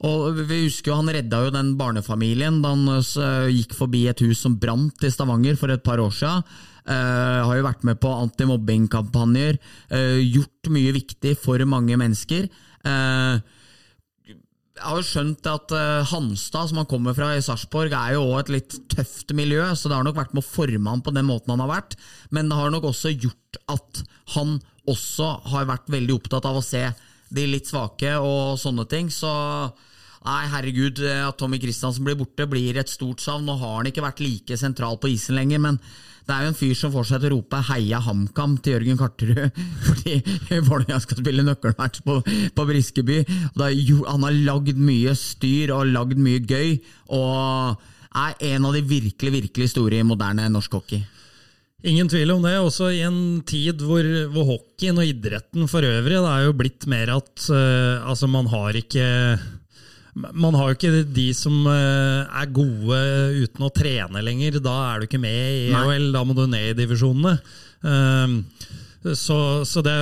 [0.01, 4.23] og vi husker jo Han redda jo den barnefamilien da han eh, gikk forbi et
[4.25, 6.45] hus som brant i Stavanger for et par år siden.
[6.83, 9.55] Uh, har jo vært med på antimobbingkampanjer,
[9.93, 12.49] uh, gjort mye viktig for mange mennesker.
[12.83, 13.37] Eh,
[14.73, 18.23] jeg har jo skjønt at eh, Hanstad, som han kommer fra i Sarpsborg, er jo
[18.25, 21.13] også et litt tøft miljø, så det har nok vært med å forme han på
[21.13, 21.97] den måten han har vært.
[22.33, 24.01] Men det har nok også gjort at
[24.33, 24.57] han
[24.89, 26.87] også har vært veldig opptatt av å se
[27.33, 29.13] de litt svake og sånne ting.
[29.13, 29.29] Så
[30.25, 33.45] nei, herregud, eh, at Tommy Kristiansen blir borte, blir et stort savn.
[33.47, 35.79] Nå har han ikke vært like sentral på isen lenger, men
[36.23, 38.99] det er jo en fyr som får seg til å rope 'heia HamKam' til Jørgen
[38.99, 39.57] Karterud
[39.87, 40.13] fordi
[40.63, 42.21] Vålerenga skal spille nøkkelmatch på,
[42.55, 43.17] på Briskeby.
[43.27, 43.73] Er
[44.07, 46.77] han har lagd mye styr og lagd mye gøy,
[47.11, 47.81] og
[48.13, 51.01] er en av de virkelig, virkelig store i moderne norsk hockey.
[51.83, 52.53] Ingen tvil om det.
[52.63, 56.87] Også i en tid hvor, hvor hockeyen og idretten for øvrig det er jo blitt
[56.87, 59.03] mer at uh, altså man har ikke
[60.13, 62.99] man har jo ikke de som eh, er gode
[63.43, 64.59] uten å trene lenger.
[64.63, 65.81] Da er du ikke med i Nei.
[65.81, 67.35] EOL, da må du ned i divisjonene.
[67.83, 68.41] Um,
[69.03, 69.37] så,
[69.67, 69.97] så det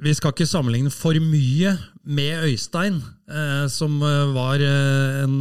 [0.00, 1.74] Vi skal ikke sammenligne for mye
[2.08, 5.34] med Øystein, eh, som eh, var en,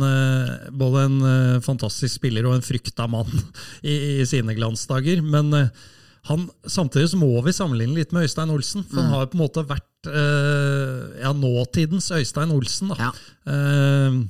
[0.76, 3.30] både en fantastisk spiller og en frykta mann
[3.86, 5.22] i, i sine glansdager.
[5.22, 5.54] Men
[6.28, 9.46] han, samtidig så må vi sammenligne litt med Øystein Olsen, for han har på en
[9.46, 10.10] måte vært
[11.22, 12.94] ja, nåtidens Øystein Olsen.
[12.94, 13.10] Da.
[13.10, 13.12] Ja.
[13.50, 14.22] Uh,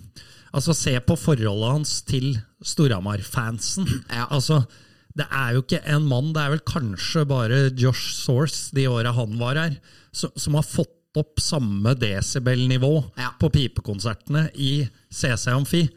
[0.55, 2.35] altså Se på forholdet hans til
[2.65, 3.87] Storhamar-fansen.
[4.09, 4.27] Ja.
[4.31, 4.61] Altså,
[5.17, 9.11] det er jo ikke en mann, det er vel kanskje bare Josh Source de åra
[9.17, 9.77] han var her,
[10.13, 13.31] som, som har fått opp samme desibelnivå Ja.
[13.41, 15.87] på pipekonsertene i CC Amfi.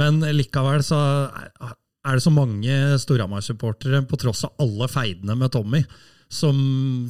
[0.00, 0.96] Men likevel så
[2.06, 2.72] er det så mange
[3.02, 5.82] Storhamar-supportere, på tross av alle feidene med Tommy,
[6.30, 6.56] som,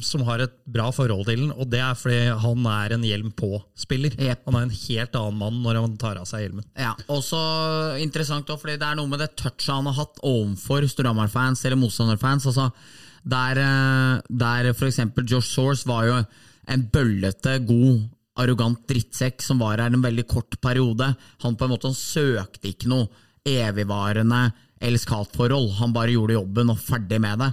[0.01, 1.51] som har et bra forhold til den.
[1.53, 4.15] Og det er fordi han er en hjelm på-spiller.
[4.17, 4.47] Yep.
[4.49, 6.65] Han er en helt annen mann når han tar av seg hjelmen.
[6.73, 7.41] Ja, også
[8.01, 11.79] interessant også, fordi det er noe med det touchet han har hatt overfor Storhamar-fans eller
[11.79, 12.49] motstanderfans.
[12.49, 12.71] Altså,
[13.21, 14.97] Der, eh, der f.eks.
[15.29, 16.15] Josh Source var jo
[16.71, 18.07] en bøllete, god,
[18.41, 21.11] arrogant drittsekk som var her en veldig kort periode.
[21.43, 23.05] Han på en måte søkte ikke noe
[23.45, 24.47] evigvarende
[24.81, 25.75] elsk-hat-forhold.
[25.77, 27.51] Han bare gjorde jobben og ferdig med det.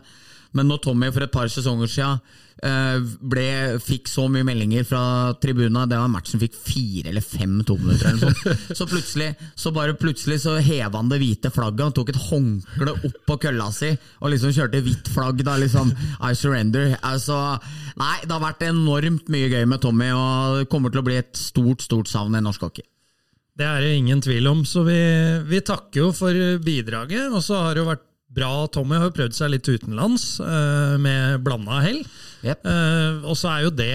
[0.57, 2.21] Men når Tommy for et par sesonger siden
[2.65, 3.47] eh, ble,
[3.85, 5.03] fikk så mye meldinger fra
[5.43, 8.75] tribuna, det var en match som fikk fire eller fem tominutter, eller sånt.
[8.79, 9.29] så plutselig
[9.59, 13.39] så bare plutselig så heva han det hvite flagget, han tok et håndkle opp på
[13.45, 15.45] kølla si og liksom kjørte hvitt flagg.
[15.45, 15.93] da liksom,
[16.25, 16.97] I surrender.
[17.07, 17.37] Altså,
[18.01, 21.21] nei, det har vært enormt mye gøy med Tommy, og det kommer til å bli
[21.21, 22.87] et stort, stort savn i norsk hockey.
[23.59, 24.99] Det er det ingen tvil om, så vi,
[25.51, 27.27] vi takker jo for bidraget.
[27.35, 28.53] Og så har det jo vært bra.
[28.73, 32.01] Tommy har jo prøvd seg litt utenlands, eh, med blanda hell.
[32.45, 32.67] Yep.
[32.67, 33.93] Eh, og så er jo det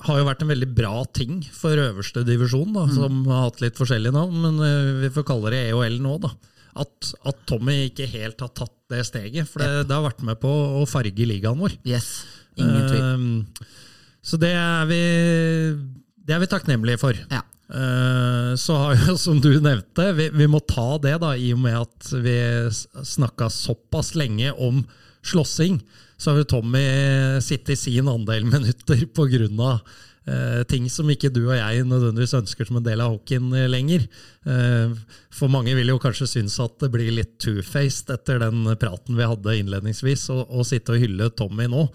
[0.00, 3.76] har jo vært en veldig bra ting for øverste divisjon, da, som har hatt litt
[3.76, 6.16] forskjellige navn, men eh, vi får kalle det EOL nå.
[6.24, 6.32] da.
[6.80, 10.38] At, at Tommy ikke helt har tatt det steget, for det, det har vært med
[10.40, 11.76] på å farge ligaen vår.
[11.88, 12.22] Yes,
[12.56, 13.02] ingen tvil.
[13.02, 13.76] Eh,
[14.24, 15.00] så det er vi,
[16.28, 17.16] det er vi takknemlige for.
[17.32, 17.42] Ja.
[17.70, 21.62] Eh, Så har jo, som du nevnte, vi, vi må ta det, da, i og
[21.64, 22.36] med at vi
[22.70, 24.84] snakka såpass lenge om
[25.22, 25.80] slåssing.
[26.20, 26.84] Så har jo Tommy
[27.44, 29.78] sittet i sin andel minutter på grunn av
[30.28, 33.68] eh, ting som ikke du og jeg nødvendigvis ønsker som en del av hockeyen eh,
[33.70, 34.04] lenger.
[35.36, 39.28] For mange vil jo kanskje synes at det blir litt two-faced etter den praten vi
[39.28, 41.86] hadde innledningsvis, å å sitte og hylle Tommy nå.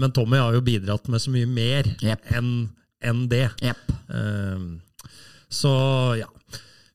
[0.00, 2.24] Men Tommy har jo bidratt med så mye mer yep.
[2.32, 2.50] enn
[3.04, 3.50] en det.
[3.60, 3.92] Jepp.
[5.52, 5.72] Så
[6.20, 6.30] ja.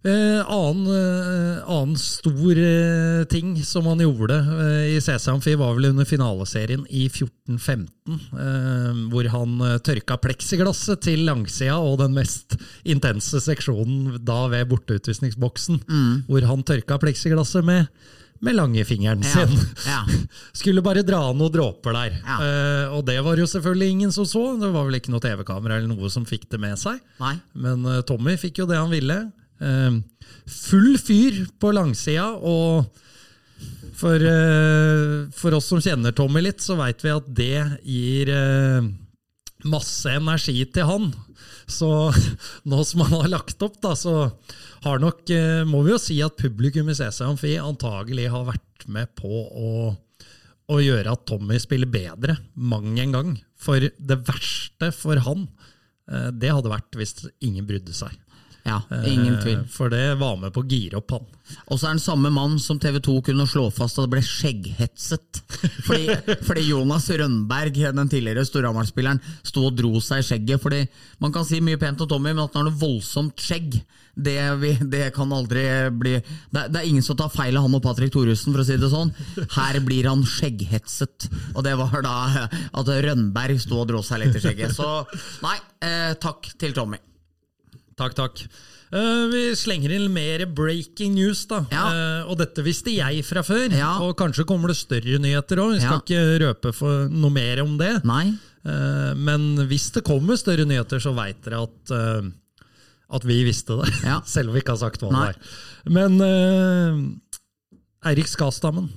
[0.02, 5.92] Eh, annen, eh, annen stor eh, ting som han gjorde eh, i CC-Amfi, var vel
[5.92, 12.58] under finaleserien i 14-15, eh, hvor han eh, tørka pleksiglasset til langsida og den mest
[12.82, 15.84] intense seksjonen da ved borteutvisningsboksen,
[16.26, 17.86] hvor han tørka pleksiglasset med,
[18.42, 19.34] med langefingeren Ja.
[19.48, 19.60] sin.
[19.86, 20.02] Ja.
[20.58, 22.16] Skulle bare dra noen dråper der.
[22.26, 22.38] Ja.
[22.42, 24.44] Uh, og det var jo selvfølgelig ingen som så.
[24.62, 26.98] Det var vel ikke noe TV-kamera eller noe som fikk det med seg.
[27.22, 27.36] Nei.
[27.54, 29.20] Men uh, Tommy fikk jo det han ville.
[29.62, 30.02] Uh,
[30.50, 32.90] full fyr på langsida, og
[34.02, 34.24] for,
[35.38, 38.32] for oss som kjenner Tommy litt, så veit vi at det gir
[39.70, 41.12] masse energi til han.
[41.70, 41.90] Så
[42.72, 44.32] nå som han har lagt opp, da, så
[44.84, 48.88] har nok, eh, må vi jo si at publikum i CC Amfi antagelig har vært
[48.90, 49.92] med på å,
[50.72, 53.36] å gjøre at Tommy spiller bedre mang en gang.
[53.62, 55.48] For det verste for han,
[56.10, 58.18] eh, det hadde vært hvis ingen brydde seg.
[58.62, 58.76] Ja,
[59.10, 59.64] ingen tvil.
[59.64, 61.24] Eh, For det var med på å gire opp han.
[61.74, 64.22] Og så er den samme mann som TV 2 kunne slå fast at det ble
[64.26, 65.42] skjegghetset.
[65.88, 66.18] Fordi,
[66.48, 70.62] fordi Jonas Rønberg, den tidligere Storhamar-spilleren, sto og dro seg i skjegget.
[70.62, 70.84] Fordi
[71.24, 73.82] Man kan si mye pent om Tommy, men at han har noe voldsomt skjegg,
[74.16, 75.64] det, vi, det kan aldri
[75.96, 78.68] bli det, det er ingen som tar feil av han og Patrick Thoresen, for å
[78.68, 79.14] si det sånn.
[79.56, 81.30] Her blir han skjegghetset.
[81.56, 84.76] Og det var da at Rønberg sto og dro seg litt i skjegget.
[84.76, 84.90] Så
[85.46, 87.00] nei, eh, takk til Tommy.
[88.00, 88.46] Takk, takk.
[88.92, 91.62] Uh, vi slenger inn mer breaking news, da.
[91.72, 91.84] Ja.
[91.88, 93.70] Uh, og dette visste jeg fra før.
[93.72, 93.94] Ja.
[94.04, 95.78] Og kanskje kommer det større nyheter òg.
[95.78, 96.02] Vi skal Ja.
[96.04, 98.02] ikke røpe for noe mer om det.
[98.62, 101.94] Eh, men hvis det kommer større nyheter, så veit dere at,
[103.12, 103.92] at vi visste det.
[104.08, 104.20] Ja.
[104.34, 105.30] Selv om vi ikke har sagt hva Nei.
[105.30, 105.56] det var.
[105.98, 108.90] Men uh, Eirik Skastammen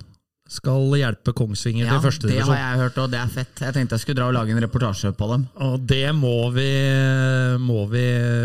[0.45, 3.61] skal hjelpe Kongsvinger Ja, til det har jeg hørt, og det er fett.
[3.65, 5.47] Jeg tenkte jeg skulle dra og lage en reportasje på dem.
[5.65, 6.67] Og det må vi,
[7.65, 8.03] må vi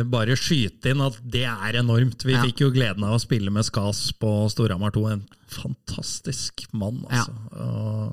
[0.08, 2.24] bare skyte inn at det er enormt.
[2.24, 2.40] Vi Ja.
[2.46, 5.04] fikk jo gleden av å spille med Skas på Storhamar 2.
[5.12, 7.36] En fantastisk mann, altså.
[7.52, 8.08] Ja.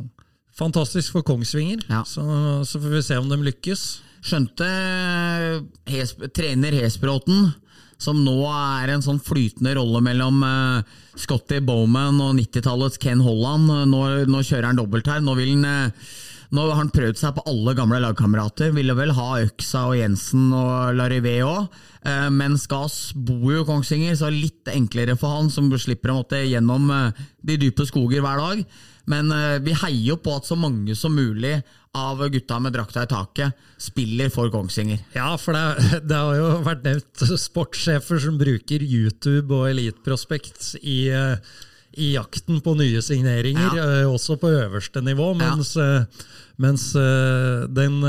[0.57, 1.85] fantastisk for Kongsvinger.
[2.11, 2.27] Så,
[2.67, 3.87] så får vi se om de lykkes.
[4.27, 4.67] Skjønte
[5.87, 7.51] Hes trener Hesbråten,
[7.97, 13.71] som nå er en sånn flytende rolle mellom uh, Scotty Bowman og 90-tallets Ken Holland.
[13.89, 15.23] Nå, nå kjører han dobbelt her.
[15.23, 16.17] Nå, han, eh,
[16.51, 18.75] nå har han prøvd seg på alle gamle lagkamerater.
[18.75, 21.71] Ville vel ha Øksa og Jensen og Larivé òg.
[22.31, 26.39] Men Skas bor jo i Kongsvinger, så litt enklere for han, som slipper å måtte
[26.45, 28.61] gjennom eh, de dype skoger hver dag.
[29.07, 31.57] Men eh, vi heier jo på at så mange som mulig
[31.95, 34.99] av gutta med drakta i taket spiller for Kongsvinger.
[35.15, 40.75] Ja, for det, det har jo vært nevnt sportssjefer som bruker YouTube og Elite Prospect
[40.81, 41.37] i, eh,
[41.97, 43.85] i jakten på nye signeringer, Ja.
[44.01, 45.55] eh, også på øverste nivå, Ja.
[45.55, 46.05] mens, eh,
[46.57, 47.99] mens eh, den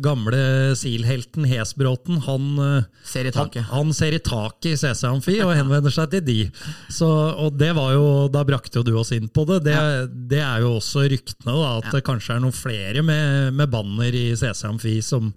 [0.00, 0.38] gamle
[0.76, 6.10] SIL-helten Hesbråten, han, Ser han, han ser i taket i CC Amfi og henvender seg
[6.14, 6.38] til de.
[6.88, 9.62] Så, og det var jo, Da brakte jo du oss inn på det.
[9.64, 9.76] Det,
[10.28, 14.12] det er jo også ryktene, da, at det kanskje er noen flere med, med banner
[14.16, 15.32] i CC Amfi som,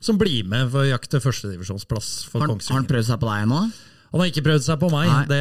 [0.00, 2.72] som blir med for å jakte førstedivisjonsplass for Kongsvinger.
[2.72, 3.62] har han prøvd seg på deg nå?
[4.10, 5.10] Han har ikke prøvd seg på meg.
[5.30, 5.40] Det,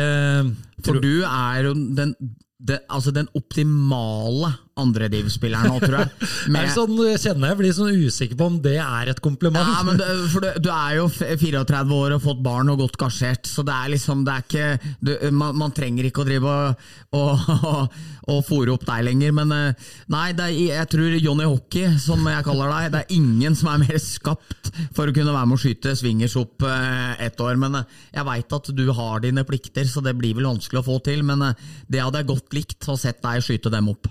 [0.86, 2.14] For du er jo den,
[2.62, 6.30] det, altså den optimale andrediv-spiller nå, tror jeg.
[6.54, 9.68] Med- Jeg, sånn, jeg kjenner jeg blir sånn usikker på om det er et kompliment.
[9.70, 12.98] Ja, men det, for du, du er jo 34 år og fått barn og godt
[13.02, 16.54] gasjert, så det er liksom det er ikke, du, man, man trenger ikke å drive
[16.56, 16.88] og,
[17.20, 18.00] og, og,
[18.34, 19.34] og fòre opp deg lenger.
[19.40, 23.16] Men eh, nei, det er, jeg tror Johnny Hockey, som jeg kaller deg, det er
[23.18, 27.26] ingen som er mer skapt for å kunne være med å skyte swingers opp eh,
[27.28, 27.58] ett år.
[27.62, 30.88] Men eh, jeg veit at du har dine plikter, så det blir vel vanskelig å
[30.92, 31.24] få til.
[31.26, 31.44] Men
[31.90, 34.08] det hadde jeg godt likt å sett deg skyte dem opp.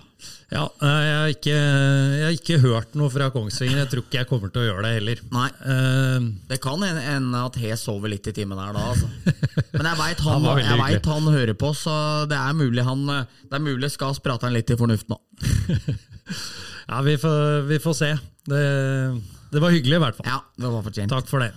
[0.49, 3.83] Ja, jeg har, ikke, jeg har ikke hørt noe fra Kongsvinger.
[3.83, 5.21] Jeg tror ikke jeg kommer til å gjøre det heller.
[5.35, 5.47] Nei.
[5.61, 9.09] uh, Det kan hende- at He sover litt i timen her da, altså.
[9.75, 11.95] Men jeg veit han, Han han hører på, så
[12.29, 15.19] det er mulig han Det er mulig skal prater han litt i fornuft nå.
[16.89, 18.11] ja, vi får, vi får se.
[18.49, 18.63] Det,
[19.53, 20.29] det var hyggelig i hvert fall.
[20.29, 21.13] Ja, det var fortjent.
[21.13, 21.53] Takk for det.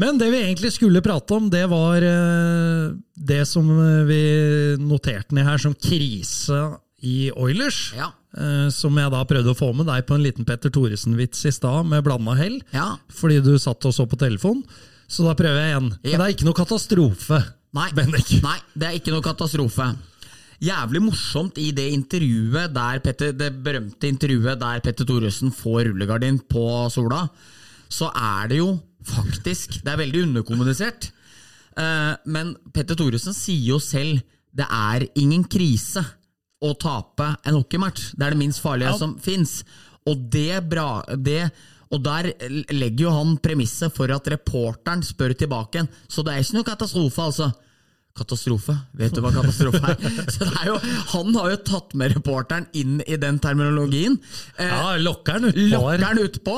[0.00, 3.68] Men det vi egentlig skulle prate om, det var eh, det som
[4.08, 4.22] vi
[4.82, 6.58] noterte ned her som krise
[7.04, 7.92] i Oilers.
[7.96, 8.10] Ja.
[8.36, 11.52] Eh, Som jeg da prøvde å få med deg på en liten Petter Thoresen-vits i
[11.54, 12.58] stad, med blanda hell.
[12.74, 12.94] Ja.
[13.12, 14.64] Fordi du satt og så på telefon.
[15.06, 15.90] Så da prøver jeg igjen.
[16.00, 16.10] Ja.
[16.16, 17.42] Men det er ikke noe katastrofe.
[17.74, 18.34] Nei, Bendik.
[18.48, 19.90] nei, det er ikke noe katastrofe.
[20.64, 26.38] Jævlig morsomt i det intervjuet der Petter, det berømte intervjuet der Petter Thoresen får rullegardin
[26.48, 26.62] på
[26.94, 27.24] sola,
[27.90, 28.68] så er det jo
[29.04, 31.10] faktisk Det er veldig underkommunisert.
[31.76, 34.22] Eh, Men Petter Thoresen sier jo selv
[34.54, 36.00] det er ingen krise
[36.64, 38.10] å tape en hockeymatch.
[38.16, 38.98] Det er det minst farlige Ja.
[38.98, 39.62] som fins.
[40.08, 41.50] Og det bra det,
[41.94, 42.32] Og der
[42.74, 45.88] legger jo han premisset for at reporteren spør tilbake igjen.
[46.10, 47.52] Så det er ikke noe katastrofe, altså.
[48.16, 48.74] Katastrofe?
[48.98, 49.98] Vet du hva katastrofe er?
[50.34, 50.78] Så det er jo,
[51.12, 54.16] han har jo tatt med reporteren inn i den terminologien.
[54.58, 56.56] Eh, Ja, lokker han utpå lokker utpå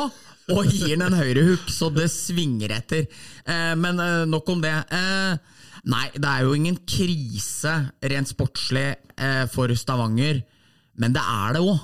[0.56, 3.06] og gir han en høyrehook, så det svinger etter.
[3.44, 4.74] Eh, men eh, nok om det.
[4.94, 5.55] Eh,
[5.92, 7.74] nei, det er jo ingen krise
[8.12, 10.42] rent sportslig eh, for Stavanger,
[11.00, 11.78] men det er det òg.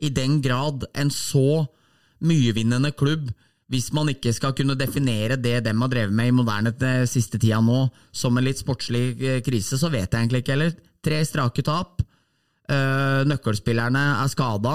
[0.00, 1.66] I den grad en så
[2.24, 3.28] myevinnende klubb
[3.70, 7.38] hvis man ikke skal kunne definere det dem har drevet med i moderne eh, siste
[7.38, 10.72] tida nå som en litt sportslig eh, krise, så vet jeg egentlig ikke heller.
[11.00, 12.02] Tre strake tap.
[12.70, 14.74] Eh, nøkkelspillerne er skada.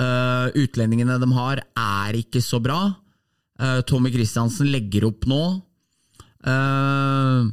[0.00, 2.80] Eh, utlendingene de har, er ikke så bra.
[3.60, 5.42] Eh, Tommy Kristiansen legger opp nå.
[6.40, 7.48] Eh,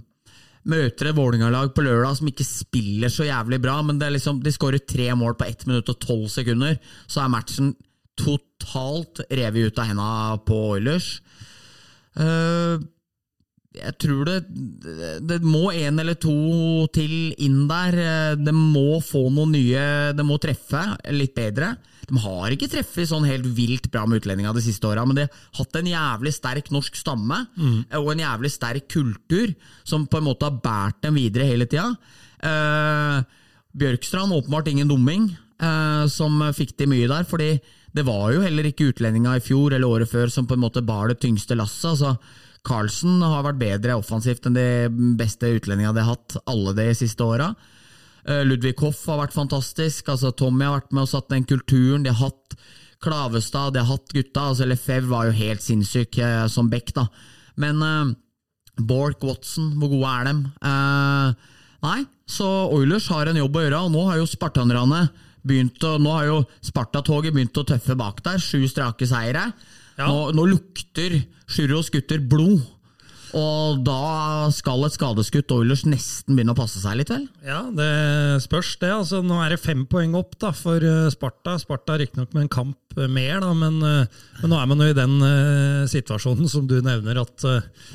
[0.68, 4.84] møter et Vålerenga-lag på lørdag som ikke spiller så jævlig bra, men liksom, de skårer
[4.84, 6.78] tre mål på 1 minutt og 12 sekunder,
[7.08, 7.74] så er matchen
[8.18, 10.12] totalt revet ut av henda
[10.48, 11.10] på Oilers.
[12.18, 12.78] Eh,
[13.78, 14.38] jeg tror det,
[15.30, 17.98] det må en eller to til inn der.
[18.42, 19.86] Det må få noen nye
[20.18, 21.76] Det må treffe litt bedre.
[22.08, 25.26] De har ikke treffet sånn helt vilt bra med utlendinga de siste åra, men de
[25.28, 27.42] har hatt en jævlig sterk norsk stamme
[28.00, 29.52] og en jævlig sterk kultur
[29.84, 31.90] som på en måte har båret dem videre hele tida.
[32.40, 33.26] Eh,
[33.78, 35.28] Bjørkstrand åpenbart ingen dumming,
[35.60, 37.24] eh, som fikk til mye der.
[37.24, 37.60] fordi
[37.94, 40.86] det var jo heller ikke utlendinga i fjor eller året før som på en måte
[40.86, 41.92] bar det tyngste lasset.
[41.92, 42.18] altså
[42.68, 44.68] Carlsen har vært bedre offensivt enn de
[45.20, 47.54] beste utlendingene de har hatt alle de siste åra.
[48.28, 50.10] Eh, Ludvig Hoff har vært fantastisk.
[50.10, 52.04] altså Tommy har vært med og satt den kulturen.
[52.04, 52.58] De har hatt
[53.04, 54.50] Klavestad, de har hatt gutta.
[54.50, 57.08] altså Lefebvre var jo helt sinnssyk eh, som back, da.
[57.56, 58.16] Men eh,
[58.78, 60.44] Bork, Watson, hvor gode er dem?
[60.62, 61.54] Eh,
[61.86, 65.08] nei, så Oilers har en jobb å gjøre, og nå har jo spartanerne
[65.48, 68.42] begynt å, nå har jo Sparta-toget begynt å tøffe bak der.
[68.42, 69.52] Sju strake seire.
[69.98, 70.08] Ja.
[70.08, 72.62] Nå, nå lukter Sjuros gutter blod.
[73.36, 77.26] Og da skal et skadeskutt Oilers nesten begynne å passe seg litt, vel?
[77.46, 77.90] Ja, det
[78.46, 78.92] spørs det.
[78.94, 81.58] Altså, nå er det fem poeng opp da, for eh, Sparta.
[81.62, 84.90] Sparta riktignok med en kamp eh, mer, da, men, eh, men nå er man jo
[84.92, 87.90] i den uh, situasjonen som du nevner, at uh,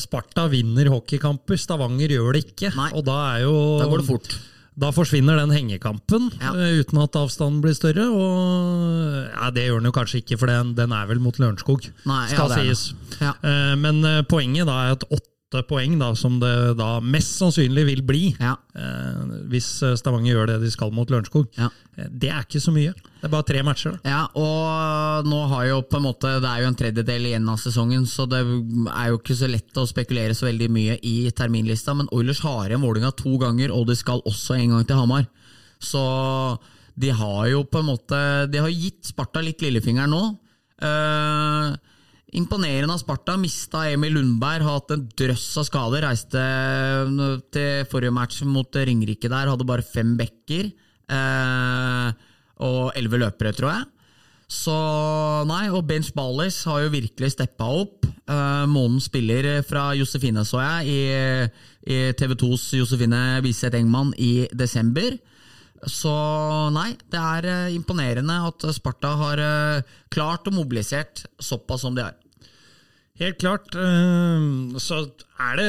[0.00, 2.74] Sparta vinner hockeykamper, Stavanger gjør det ikke.
[2.76, 2.90] Nei.
[2.96, 4.36] Og da er jo Da går det fort.
[4.76, 6.50] Da forsvinner den hengekampen Ja.
[6.54, 8.08] eh, uten at avstanden blir større.
[8.10, 11.86] Og ja, Det gjør den jo kanskje ikke, for den, den er vel mot Lørenskog,
[12.28, 12.92] skal sies.
[13.20, 13.34] Ja.
[13.42, 15.30] Eh, Men eh, poenget da er at åtte
[15.62, 18.56] poeng, da, som det da mest sannsynlig vil bli, Ja.
[18.74, 21.68] eh, hvis eh, Stavanger gjør det de skal mot Lørenskog, Ja.
[21.96, 22.92] eh, det er ikke så mye.
[22.94, 23.92] Det er bare tre matcher.
[24.02, 24.10] da.
[24.10, 27.56] Ja, og nå har jo på en måte Det er jo en tredjedel igjen av
[27.58, 31.94] sesongen, så det er jo ikke så lett å spekulere så veldig mye i terminlista,
[31.96, 35.26] men Oilers har igjen Vålerenga to ganger, og de skal også en gang til Hamar.
[35.80, 36.58] Så
[36.98, 40.38] de har jo på en måte De har gitt Sparta litt lillefinger nå.
[40.82, 41.76] Eh,
[42.38, 43.36] imponerende av Sparta.
[43.40, 46.06] Mista Emil Lundberg, har hatt en drøss av skader.
[46.06, 46.44] Reiste
[47.54, 50.70] til forrige match mot Ringerike der, hadde bare fem bekker.
[51.14, 52.30] Eh,
[52.64, 53.90] og elleve løpere, tror jeg.
[54.54, 54.74] Så
[55.48, 58.04] nei, og Bench Ballis har jo virkelig steppa opp.
[58.04, 64.48] Eh, månen spiller fra Josefine, så jeg, i, i TV 2s Josefine Wiseth Engman i
[64.52, 65.16] desember.
[65.90, 66.12] Så
[66.72, 72.04] nei, det er eh, imponerende at Sparta har eh, klart og mobilisert såpass som de
[72.06, 72.16] har.
[73.20, 73.74] Helt klart.
[73.74, 75.04] eh, Så
[75.38, 75.68] er det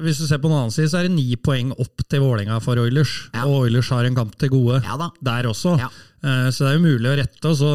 [0.00, 2.56] Hvis du ser på den annen side, så er det ni poeng opp til Vålerenga
[2.64, 3.28] for Oilers.
[3.34, 3.42] Ja.
[3.44, 5.10] Og Oilers har en kamp til gode Ja da.
[5.20, 5.74] der også.
[5.78, 5.88] Ja.
[6.24, 7.42] Eh, Så det er jo mulig å rette.
[7.50, 7.72] Også.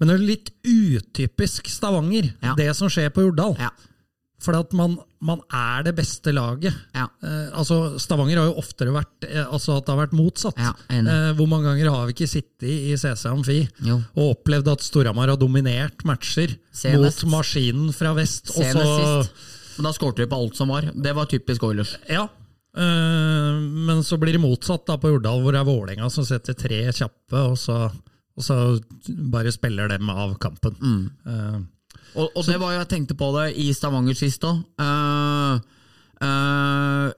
[0.00, 3.56] Men det er litt utypisk Stavanger, det som skjer på Jordal.
[4.36, 4.42] Ja.
[4.46, 6.74] For at man, man er det beste laget.
[6.94, 7.06] Ja.
[7.24, 10.58] Eh, altså Stavanger har jo oftere vært eh, altså at det har vært motsatt.
[10.60, 13.96] Ja, eh, hvor mange ganger har vi ikke sittet i CC Amfi Jo.
[14.14, 17.24] og opplevd at Storhamar har dominert matcher Senest.
[17.24, 18.52] mot maskinen fra vest?
[18.52, 19.54] og så-.
[19.78, 20.86] Men da skåret de på alt som var.
[20.92, 21.96] Det var typisk Oilers.
[22.12, 22.26] Ja.
[22.76, 23.56] eh,
[23.88, 26.82] men så blir det motsatt da på Jordal, hvor det er Vålerenga som setter tre
[26.92, 27.86] kjappe, og så,
[28.36, 28.56] og så
[29.32, 30.76] bare spiller dem av kampen.
[30.80, 31.66] Mm.
[32.16, 34.62] Og, og det var jo, jeg tenkte på det i Stavanger sist òg.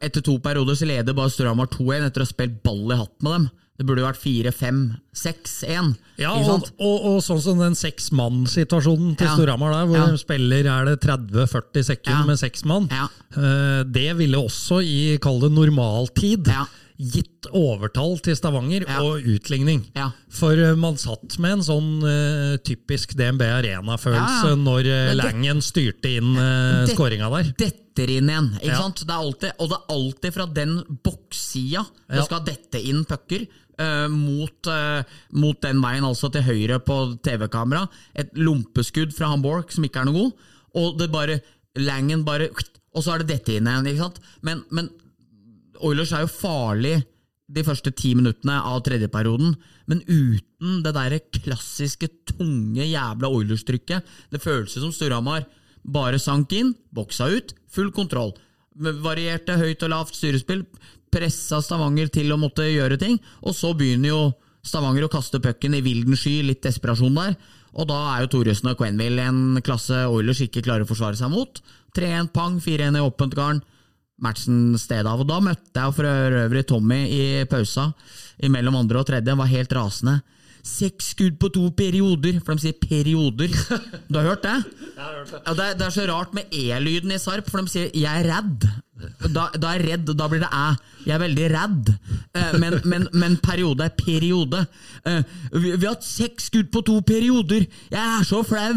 [0.03, 3.15] etter to perioder så leder bare Storhamar 2-1 etter å ha spilt ball i hatt
[3.23, 3.49] med dem.
[3.79, 5.93] Det burde jo vært 4-5-6-1.
[6.19, 9.37] Ja, og, og, og sånn som den seksmann-situasjonen til Ja.
[9.37, 10.07] Storhamar der, hvor Ja.
[10.11, 12.27] de spiller er det 30-40 sekunder Ja.
[12.27, 12.89] med seks mann.
[12.91, 13.07] Ja.
[13.39, 16.67] Eh, Det ville også i, kall det normaltid, Ja.
[16.99, 18.99] Gitt overtall til Stavanger Ja.
[19.07, 19.85] og utligning.
[19.95, 20.09] Ja.
[20.35, 25.63] For eh, man satt med en sånn uh, typisk DNB Arena-følelse Ja, når uh, Langen
[25.63, 27.53] styrte inn uh, Det- skåringa der.
[27.59, 28.51] detter inn igjen.
[28.59, 29.05] Ikke sant?
[29.07, 30.75] Det alltid, og det er alltid fra den
[31.07, 33.47] bokssida det skal dette inn pucker.
[33.79, 35.03] Uh, mot, uh,
[35.39, 37.85] mot den veien, altså til høyre på TV-kamera.
[38.19, 40.49] Et lompeskudd fra Hamburg som ikke er noe god.
[40.83, 41.39] Og det bare
[41.79, 42.49] Langen bare
[42.97, 43.87] Og så er det dette inn igjen.
[43.87, 44.19] ikke sant?
[44.43, 44.89] Men, men
[45.85, 46.97] Oilers er jo farlig
[47.49, 49.55] de første ti minuttene av tredjeperioden,
[49.89, 54.05] men uten det der klassiske, tunge, jævla Oilers-trykket.
[54.33, 55.47] Det føles som Storhamar
[55.83, 58.35] bare sank inn, boksa ut, full kontroll.
[58.77, 60.67] Varierte høyt og lavt styrespill,
[61.09, 64.21] pressa Stavanger til å måtte gjøre ting, og så begynner jo
[64.69, 67.39] Stavanger å kaste pucken i vilden sky, litt desperasjon der.
[67.79, 71.33] Og da er jo Thoresen og Quenville en klasse Oilers ikke klarer å forsvare seg
[71.33, 71.61] mot.
[71.97, 73.63] 3-1 pang, 4-1 i åpent garn
[74.23, 75.23] matchen sted av.
[75.23, 76.09] Og da møtte jeg for
[76.45, 77.91] øvrig Tommy i pausa
[78.51, 79.33] mellom andre og tredje.
[79.33, 80.19] Han var helt rasende.
[80.69, 83.55] Seks skudd på to perioder, for de sier perioder.
[84.11, 84.59] Du har hørt det?
[84.99, 88.25] Ja, det, er, det er så rart med e-lyden i Sarp, for de sier 'jeg
[88.25, 88.67] er redd'.
[89.31, 90.69] Da, da er redd, da blir det æ.
[91.07, 91.91] Jeg er veldig redd.
[92.35, 94.65] Eh, men, men, men periode er periode.
[95.07, 95.21] Eh,
[95.55, 97.67] vi, vi har hatt seks skudd på to perioder.
[97.93, 98.75] Jeg er så flau.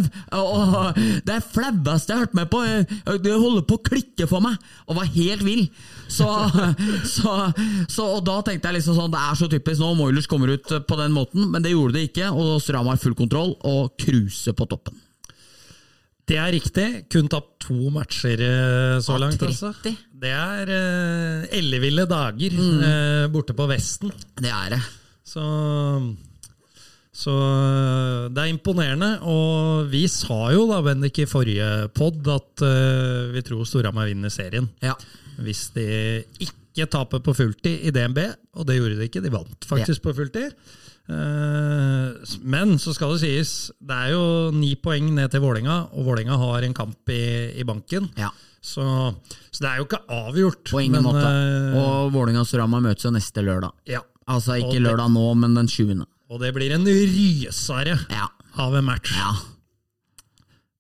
[1.26, 2.62] Det er flaueste jeg har hørt med på.
[2.68, 4.62] Eh, Det holder på å klikke for meg.
[4.88, 5.66] Og var helt vill.
[6.12, 6.30] Så,
[7.16, 7.36] så,
[7.90, 10.74] så og da tenkte jeg liksom sånn Det er så typisk nå Moilers kommer ut
[10.88, 12.30] på den måten, men det gjorde det ikke.
[12.36, 15.00] Og Stram har full kontroll og cruiser på toppen.
[16.30, 16.88] Det er riktig.
[17.12, 19.42] Kun tapt to matcher eh, så langt.
[19.44, 19.72] Altså.
[20.22, 22.82] Det er uh, elleville dager Mm.
[22.84, 24.12] uh, borte på Vesten.
[24.38, 24.82] Det er det.
[25.26, 25.42] Så,
[27.12, 27.34] så
[28.32, 29.12] det er imponerende.
[29.28, 34.32] Og vi sa jo da, Bendik, i forrige pod at uh, vi tror Storhamar vinner
[34.34, 34.70] serien.
[34.84, 34.96] Ja.
[35.42, 35.88] Hvis de
[36.44, 38.22] ikke taper på fulltid i DNB,
[38.56, 40.54] og det gjorde de ikke, de vant faktisk på fulltid.
[41.10, 46.06] Eh, Men så skal det sies, det er jo ni poeng ned til Vålinga, og
[46.06, 48.10] Vålinga har en kamp i, i banken.
[48.18, 48.30] ja.
[48.62, 48.84] Så,
[49.50, 50.68] så det er jo ikke avgjort.
[50.70, 51.26] På ingen men, måte.
[51.26, 53.72] eh, Og Vålerenga og Storhamar møtes jo neste lørdag.
[53.90, 56.06] ja, Altså ikke det- lørdag nå, men den 20.
[56.30, 58.28] og det blir en rysare Ja.
[58.62, 59.12] av en match.
[59.18, 59.32] ja.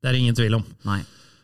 [0.03, 0.63] Det er ingen tvil om.
[0.86, 1.01] Nei.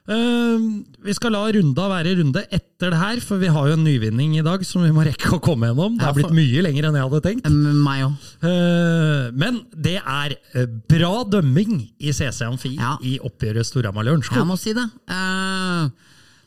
[0.08, 0.66] Eh,
[1.04, 4.38] vi skal la runda være runde etter det her, for vi har jo en nyvinning
[4.40, 5.98] i dag som vi må rekke å komme gjennom.
[6.00, 7.50] Det har blitt mye lenger enn jeg hadde tenkt.
[7.52, 8.28] Mm, Meg òg.
[8.48, 12.96] Eh, men det er eh, bra dømming i CC Amfi Ja.
[13.04, 14.86] i oppgjøret Storhamar Jeg må si det.
[15.12, 15.90] Eh,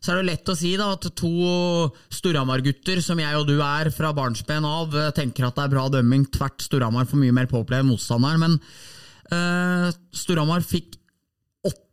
[0.01, 1.31] så er det lett å si da at to
[2.17, 5.89] Storhamar-gutter, som jeg og du er fra barnsben av, eh, tenker at det er bra
[5.93, 6.25] dømming.
[6.33, 8.41] Tvert Storhamar får mye mer påpleve motstanderen.
[8.41, 8.57] Men
[9.31, 10.97] uh, Storhamar fikk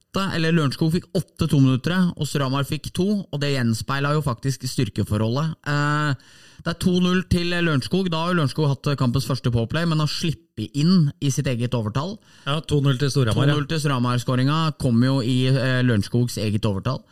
[0.07, 3.25] åtte, eller Lørenskog fikk åtte tominuttere, og Stramar fikk to.
[3.31, 5.55] Og det gjenspeila jo faktisk styrkeforholdet.
[5.67, 6.15] Eh,
[6.63, 8.09] det er 2-0 til Lørenskog.
[8.09, 11.73] Da har jo Lørenskog hatt kampens første påplay, men har sluppet inn i sitt eget
[11.77, 12.17] overtall.
[12.45, 13.53] Ja, 2-0 til Storhamar.
[13.53, 17.03] 2-0 til Storhamar-skåringa kom jo i eh, Lørenskogs eget overtall.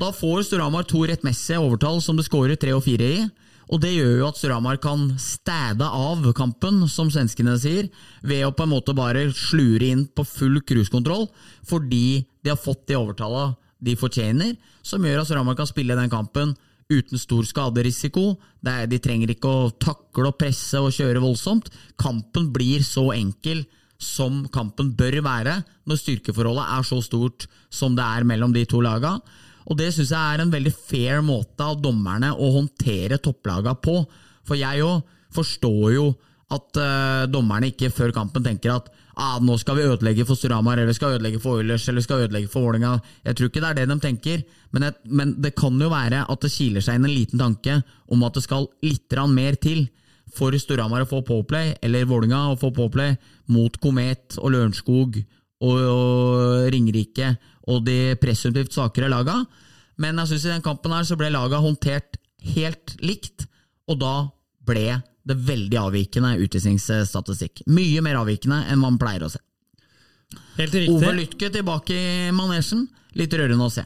[0.00, 3.24] Da får Storhamar to rettmessige overtall som det skårer tre og fire i.
[3.70, 7.86] Og det gjør jo at Storhamar kan stæde av kampen, som svenskene sier,
[8.26, 11.28] ved å på en måte bare slure inn på full cruisekontroll,
[11.62, 16.10] fordi de har fått de overtallene de fortjener, som gjør at Storhamar kan spille den
[16.12, 16.52] kampen
[16.90, 18.34] uten stor skaderisiko.
[18.66, 21.70] Er, de trenger ikke å takle og presse og kjøre voldsomt.
[22.00, 23.62] Kampen blir så enkel
[24.00, 28.80] som kampen bør være når styrkeforholdet er så stort som det er mellom de to
[28.84, 29.18] laga.
[29.68, 34.00] Og det syns jeg er en veldig fair måte av dommerne å håndtere topplaga på.
[34.48, 35.04] For jeg òg
[35.34, 36.10] forstår jo
[36.50, 38.88] At uh, dommerne ikke før kampen tenker at
[39.20, 42.50] ah, nå skal vi ødelegge for Storhamar, eller skal ødelegge for Oilers, eller skal ødelegge
[42.50, 42.96] for Vålerenga.
[43.26, 44.42] Jeg tror ikke det er det de tenker,
[44.74, 47.80] men, et, men det kan jo være at det kiler seg inn en liten tanke
[48.10, 49.84] om at det skal litt mer til
[50.34, 53.16] for Storhamar å få påplay, eller Vålerenga å få påplay,
[53.50, 55.20] mot Komet og Lørenskog
[55.60, 57.34] og, og Ringerike
[57.70, 59.36] og de presumptivt svakere laga.
[60.00, 62.18] Men jeg synes i den kampen her så ble laga håndtert
[62.54, 63.46] helt likt,
[63.90, 64.14] og da
[64.66, 67.64] ble det veldig avvikende utvisningsstatistikk.
[67.70, 69.42] Mye mer avvikende enn man pleier å se.
[70.56, 70.96] Helt riktig.
[70.96, 71.14] Ove.
[71.18, 72.86] Lytke tilbake i manesjen.
[73.18, 73.84] Litt rørende å se.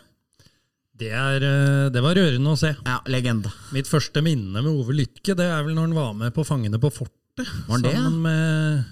[0.94, 2.70] Det, er, eh, det var rørende å se.
[2.86, 3.50] Ja, legende.
[3.74, 6.78] Mitt første minne med Ove Lytke det er vel når han var med på Fangene
[6.82, 7.48] på fortet.
[7.66, 8.84] Var det, sammen med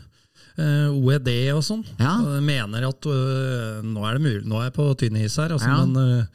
[0.59, 1.85] OED og sånn.
[2.01, 2.17] Ja.
[2.21, 5.55] Og mener at øh, nå er det mulig, nå er jeg på tynn is her,
[5.57, 5.85] altså, Ja.
[5.87, 6.27] men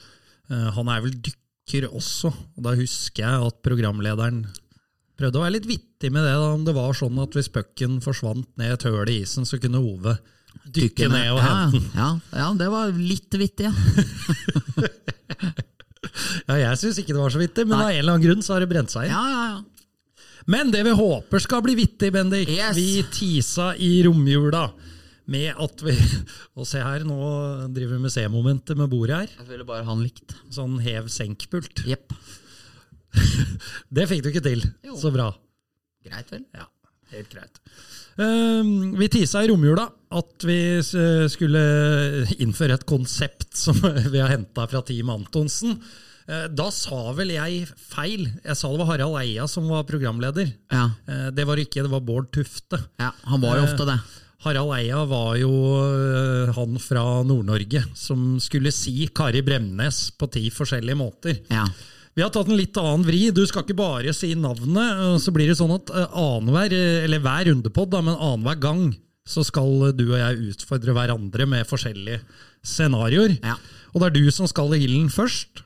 [0.77, 2.31] han er vel dykker også.
[2.55, 4.45] Og da husker jeg at programlederen
[5.19, 6.31] prøvde å være litt vittig med det.
[6.37, 9.59] da, Om det var sånn at hvis pucken forsvant ned et høl i isen, så
[9.59, 10.15] kunne Ove
[10.73, 11.89] dykke ned og ja, hente den.
[11.95, 12.07] ja,
[12.39, 13.73] ja, det var litt vittig, ja.
[16.47, 18.55] Ja, jeg syns ikke det var så vittig, men av en eller annen grunn så
[18.55, 19.13] har det brent seg inn.
[19.13, 19.59] Ja, ja, ja.
[20.47, 22.75] Men det vi håper skal bli vittig, Bendik Yes.
[22.77, 24.69] Vi tisa i romjula
[25.27, 25.91] med at vi
[26.55, 27.17] Og se her, nå
[27.75, 29.33] driver vi med C-momentet med bordet her.
[29.41, 30.37] Jeg ville bare han likt.
[30.55, 31.83] Sånn hev-senk-pult.
[31.85, 32.15] Yep.
[33.95, 34.63] Det fikk du ikke til.
[34.87, 34.95] Jo.
[34.99, 35.29] Så bra.
[36.07, 36.45] Greit, vel?
[36.55, 36.67] Ja,
[37.11, 37.59] helt greit.
[38.23, 39.83] Ehm, vi tisa i romjula
[40.17, 40.95] at vi s-
[41.35, 41.61] skulle
[42.39, 43.77] innføre et konsept som
[44.13, 45.75] vi har henta fra Team Antonsen.
[46.27, 48.27] Eh, Da sa vel jeg feil.
[48.43, 50.53] Jeg sa det var Harald Eia som var programleder.
[50.71, 50.89] Ja.
[51.07, 52.79] Eh, Det var ikke, det var Bård Tufte.
[52.99, 53.11] ja.
[53.25, 53.99] Han var jo ofte det.
[54.43, 55.49] Harald Eia var jo
[56.53, 61.39] han fra Nord-Norge som skulle si Kari Bremnes på ti forskjellige måter.
[61.49, 61.65] Ja.
[62.15, 63.31] Vi har tatt en litt annen vri.
[63.31, 65.19] Du skal ikke bare si navnet.
[65.21, 66.73] Så blir det sånn at annenhver,
[67.05, 68.95] eller hver rundepod, da, men annenhver gang
[69.27, 72.21] så skal du og jeg utfordre hverandre med forskjellige
[72.65, 73.37] scenarioer.
[73.43, 73.55] Ja.
[73.93, 75.63] Og det er du som skal i ilden først.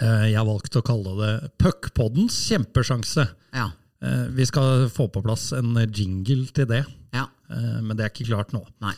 [0.00, 3.28] Eh, Jeg har valgt å kalle det Puckpoddens kjempesjanse.
[3.54, 3.70] Ja.
[4.02, 6.84] Eh, Vi skal få på plass en jingle til det.
[7.12, 7.26] ja.
[7.50, 8.64] Eh, men det er ikke klart nå.
[8.80, 8.94] Nei.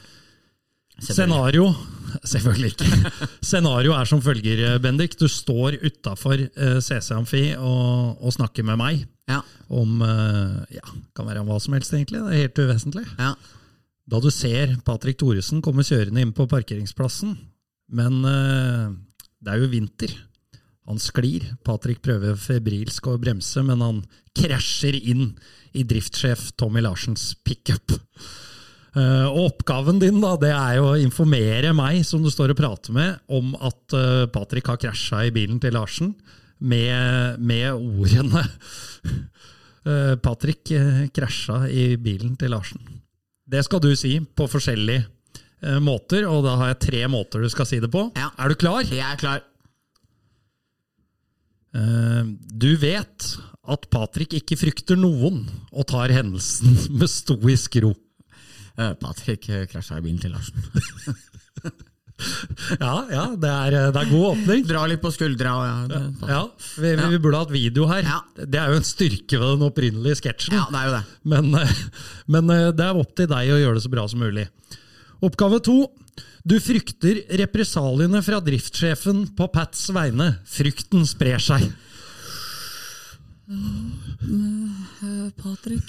[1.03, 1.71] Scenario
[2.33, 3.11] Selvfølgelig ikke.
[3.49, 5.17] Scenario er som følger, Bendik.
[5.19, 6.37] Du står utafor
[6.85, 9.41] CC Amfi og, og snakker med meg Ja.
[9.73, 10.03] om
[10.71, 10.85] Ja,
[11.17, 12.21] kan være om hva som helst, egentlig.
[12.21, 13.07] Det er helt uvesentlig.
[13.19, 13.33] Ja.
[14.13, 17.39] Da du ser Patrick Thoresen komme kjørende inn på parkeringsplassen,
[17.89, 20.13] men det er jo vinter.
[20.91, 21.45] Han sklir.
[21.67, 24.01] Patrick prøver febrilsk å bremse, men han
[24.37, 25.35] krasjer inn
[25.79, 27.95] i driftssjef Tommy Larsens pickup.
[28.93, 32.59] Uh, og oppgaven din da, det er jo å informere meg, som du står og
[32.59, 36.13] prater med, om at uh, Patrick har krasja i bilen til Larsen,
[36.63, 40.75] med, med ordene uh, Patrick
[41.15, 42.85] krasja i bilen til Larsen.
[43.49, 45.09] Det skal du si på forskjellige
[45.83, 48.09] måter, og da har jeg tre måter du skal si det på.
[48.19, 48.33] Ja.
[48.43, 48.83] Er du klar?
[48.83, 49.43] Jeg er klar.
[51.73, 53.29] Eh, du vet
[53.73, 57.95] at Patrick ikke frykter noen, og tar hendelsen med stoisk ro.
[58.77, 60.61] Eh, Patrick eh, krasja i bilen til Larsen.
[62.79, 64.61] Ja, ja, det er, det er god åpning.
[64.69, 65.53] Dra litt på skuldra.
[65.67, 66.01] Ja, det,
[66.31, 66.43] Ja,
[66.79, 68.05] vi, vi burde hatt video her.
[68.07, 68.21] Ja.
[68.39, 70.55] Det er jo en styrke ved den opprinnelige sketsjen.
[70.55, 71.01] ja, det er jo det.
[71.33, 71.51] Men,
[72.37, 74.45] men det er opp til deg å gjøre det så bra som mulig.
[75.25, 75.81] Oppgave to.
[76.43, 80.33] Du frykter represaliene fra driftssjefen på Pats vegne.
[80.51, 81.69] Frykten sprer seg.
[85.43, 85.89] Patrick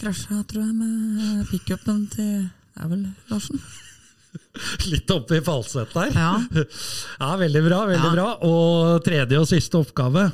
[0.00, 3.60] krasja, tror jeg, med pickupen til Det er vel Larsen?
[4.90, 6.10] Litt oppe i falsett der.
[6.14, 6.32] Ja.
[7.22, 7.84] Ja, veldig bra.
[7.90, 8.14] veldig Ja.
[8.16, 8.26] bra.
[8.48, 10.26] Og tredje og siste oppgave.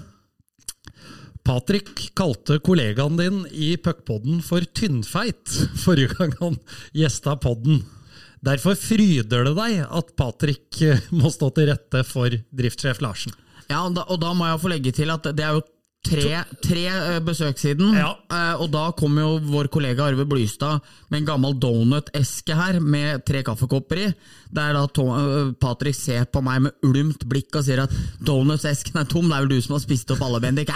[1.44, 5.52] Patrick kalte kollegaen din i puckpodden for tynnfeit
[5.84, 6.58] forrige gang han
[6.96, 7.82] gjesta podden.
[8.44, 13.34] Derfor fryder det deg at Patrick eh, må stå til rette for driftssjef Larsen.
[13.68, 15.66] Ja, og da, og da må jeg få legge til at det er jo
[16.06, 17.92] tre, tre eh, besøk siden.
[17.98, 18.14] Ja.
[18.32, 20.80] eh, og da kom jo vår kollega Arve Blystad
[21.10, 24.06] med en gammel donut-eske her med tre kaffekopper i.
[24.50, 27.92] Der da Tom, eh, Patrick ser på meg med ulmt blikk og sier at
[28.26, 30.72] donuts-esken er tom, det er vel du som har spist opp alle, Bendik.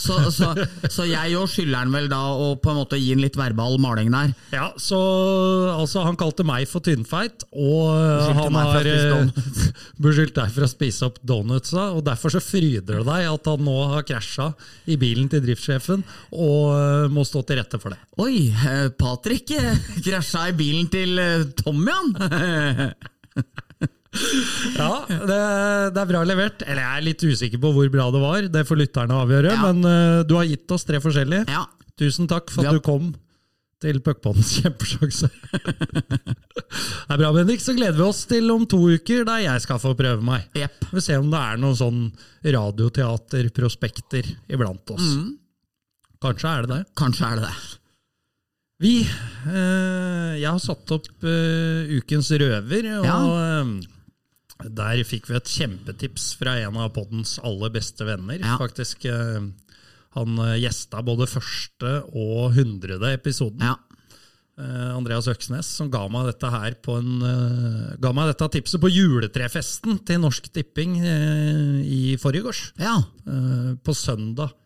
[0.00, 0.54] Så, så,
[0.88, 3.76] så jeg òg skylder han vel da å på en måte gi en litt verbal
[3.82, 4.32] maling der.
[4.54, 4.98] Ja, så
[5.74, 8.88] altså, Han kalte meg for tynnfeit, og Beskyldte han har
[10.06, 11.90] beskyldt deg for å spise opp donutsa.
[11.92, 14.29] og Derfor så fryder det deg at han nå har krasja
[14.86, 17.98] i bilen til driftssjefen og eh, må stå til rette for det.
[18.22, 19.74] Oi, eh, Patrick eh,
[20.06, 21.18] krasja i bilen til
[21.60, 22.92] Tommy, han!
[24.10, 25.36] Ja, det,
[25.94, 26.64] det er bra levert.
[26.66, 28.48] Eller jeg er litt usikker på hvor bra det var.
[28.50, 29.52] Det får lytterne avgjøre.
[29.54, 29.68] Ja.
[29.68, 31.46] Men uh, du har gitt oss tre forskjellige.
[31.50, 31.66] ja.
[32.00, 33.10] Tusen takk for at har- du kom
[33.80, 35.30] til puckpoddens kjempesjanse.
[35.50, 37.62] det er bra, Bendik.
[37.64, 40.46] Så gleder vi oss til om to uker, der jeg skal få prøve meg.
[40.58, 40.88] Yep.
[40.92, 42.00] Vi se om det er noen sånn
[42.44, 45.14] radioteaterprospekter iblant oss.
[46.20, 46.82] Kanskje er det det.
[47.00, 47.76] Kanskje er det det.
[48.80, 53.72] Vi eh, Jeg har satt opp eh, ukens røver, og eh,
[54.76, 58.40] der fikk vi et kjempetips fra en av poddens aller beste venner.
[58.40, 58.56] Ja.
[58.60, 59.40] Faktisk eh,
[60.18, 63.62] Han eh, gjesta både første og hundrede episoden.
[63.62, 63.76] Ja.
[64.60, 68.82] Eh, Andreas Øksnes, som ga meg dette her på en eh, Ga meg dette tipset
[68.82, 72.64] på juletrefesten til Norsk Tipping i forrige gårs.
[72.80, 72.96] Ja.
[73.84, 74.56] På søndag.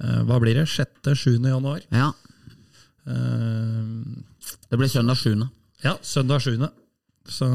[0.00, 0.64] Hva blir det?
[0.72, 1.44] 6.-7.
[1.44, 1.82] januar.
[1.92, 2.12] ja.
[4.70, 5.34] Det blir søndag 7.
[5.82, 6.62] Ja, søndag 7.
[7.28, 7.46] Så,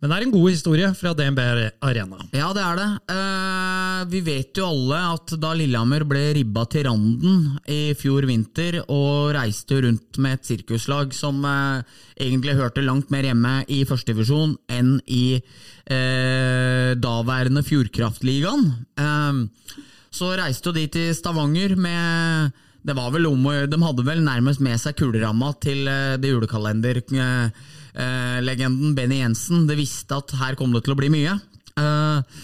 [0.00, 1.40] men det er en god historie fra DNB
[1.80, 2.18] Arena.
[2.36, 2.88] Ja, det er det.
[3.14, 8.82] Eh, vi vet jo alle at da Lillehammer ble ribba til randen i fjor vinter,
[8.92, 11.96] og reiste rundt med et sirkuslag som eh,
[12.28, 18.68] egentlig hørte langt mer hjemme i førstedivisjon enn i eh, daværende Fjordkraftligaen,
[19.00, 19.80] eh,
[20.16, 22.54] så reiste jo de til Stavanger med
[22.86, 27.50] det var vel om, De hadde vel nærmest med seg kuleramma til eh, det julekalenderlegenden
[27.96, 29.66] eh, legenden Benny Jensen.
[29.68, 31.36] Det visste at her kom det til å bli mye.
[31.76, 32.40] Eh,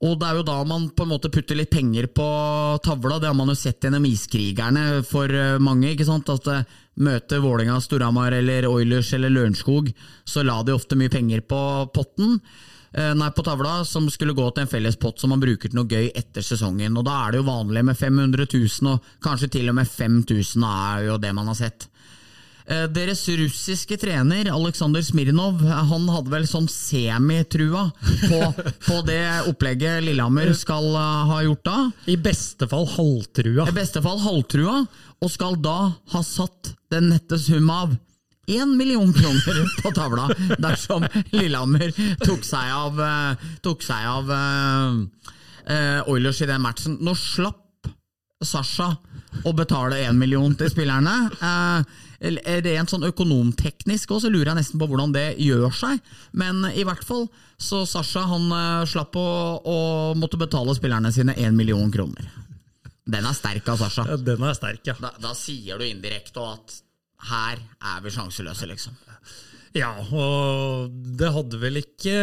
[0.00, 2.28] og det er jo da man på en måte putter litt penger på
[2.84, 3.18] tavla.
[3.20, 5.92] Det har man jo sett gjennom Iskrigerne for eh, mange.
[5.92, 6.32] ikke sant?
[6.32, 6.48] At
[7.00, 9.92] Møter Vålinga, Storhamar eller Oilers eller Lørenskog,
[10.24, 11.62] så la de ofte mye penger på
[11.94, 12.40] potten.
[12.90, 15.86] Nei, på tavla, som skulle gå til en felles pott som man bruker til noe
[15.86, 16.96] gøy etter sesongen.
[16.98, 20.66] Og Da er det jo vanlig med 500 000, og kanskje til og med 5000
[20.66, 21.86] er jo det man har sett.
[22.70, 27.88] Eh, Deres russiske trener, Aleksandr Smirnov, han hadde vel sånn semitrua
[28.28, 28.40] på,
[28.88, 31.78] på det opplegget Lillehammer skal eh, ha gjort da.
[32.10, 33.66] I beste fall halvtrua.
[33.66, 34.84] I beste fall halvtrua,
[35.20, 35.78] og skal da
[36.14, 37.96] ha satt den nette sum av
[38.50, 41.04] én million kroner på tavla dersom
[41.34, 41.90] Lillehammer
[42.22, 45.26] tok seg av, eh, tok seg av eh,
[45.74, 47.00] eh, Oilers i den matchen.
[47.02, 47.66] Nå slapp
[48.40, 48.94] Sasha
[49.44, 51.16] å betale én million til spillerne.
[51.34, 56.02] Eh, Rent sånn økonomteknisk òg, så lurer jeg nesten på hvordan det gjør seg.
[56.36, 57.24] Men i hvert fall,
[57.56, 59.26] så Sasha han eh, slapp å,
[59.64, 59.78] å
[60.20, 62.28] måtte betale spillerne sine én million kroner.
[63.10, 64.04] Den er sterk av Sasha.
[64.12, 64.96] Ja, Den er sterk, ja.
[65.00, 66.76] Da, da sier du indirekte at
[67.30, 68.96] her er vi sjanseløse, liksom.
[69.76, 72.14] Ja, og det hadde vel ikke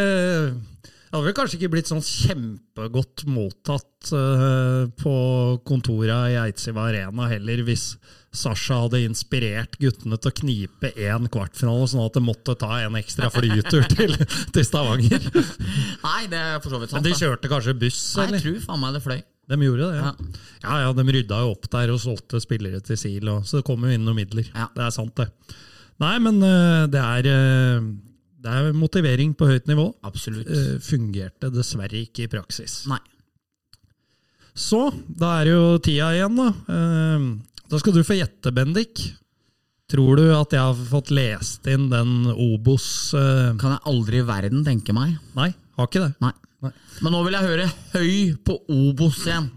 [0.52, 5.14] Det hadde vel kanskje ikke blitt sånn kjempegodt mottatt uh, på
[5.64, 7.94] kontora i Eidsiva Arena heller, hvis
[8.34, 12.98] Sasha hadde inspirert guttene til å knipe én kvartfinale, sånn at de måtte ta en
[13.00, 14.12] ekstra flytur til,
[14.54, 15.24] til Stavanger.
[16.04, 17.00] Nei, det er for så vidt sant.
[17.00, 19.20] Men de kjørte kanskje buss, Nei, jeg tror faen meg det fløy.
[19.48, 20.10] De gjorde det, ja.
[20.10, 20.42] Ja.
[20.60, 23.66] Ja, ja, de rydda jo opp der og solgte spillere til SIL, og, så det
[23.68, 24.50] kom jo inn noen midler.
[24.52, 24.68] Ja.
[24.74, 25.56] Det er sant, det.
[26.02, 27.86] Nei, men eh, det er, eh,
[28.44, 29.88] det er motivering på høyt nivå.
[30.06, 30.50] Absolutt.
[30.52, 32.82] Eh, fungerte dessverre ikke i praksis.
[32.92, 33.00] Nei.
[34.58, 36.50] Så, da er det jo tida igjen, da.
[37.68, 39.02] Da skal du få gjette, Bendik.
[39.88, 43.56] Tror du at jeg har fått lest inn den Obos uh...
[43.60, 45.16] Kan jeg aldri i verden tenke meg.
[45.36, 46.12] Nei, har ikke det.
[46.24, 46.32] Nei.
[46.64, 46.72] Nei.
[47.04, 48.14] Men nå vil jeg høre høy
[48.44, 49.50] på Obos igjen.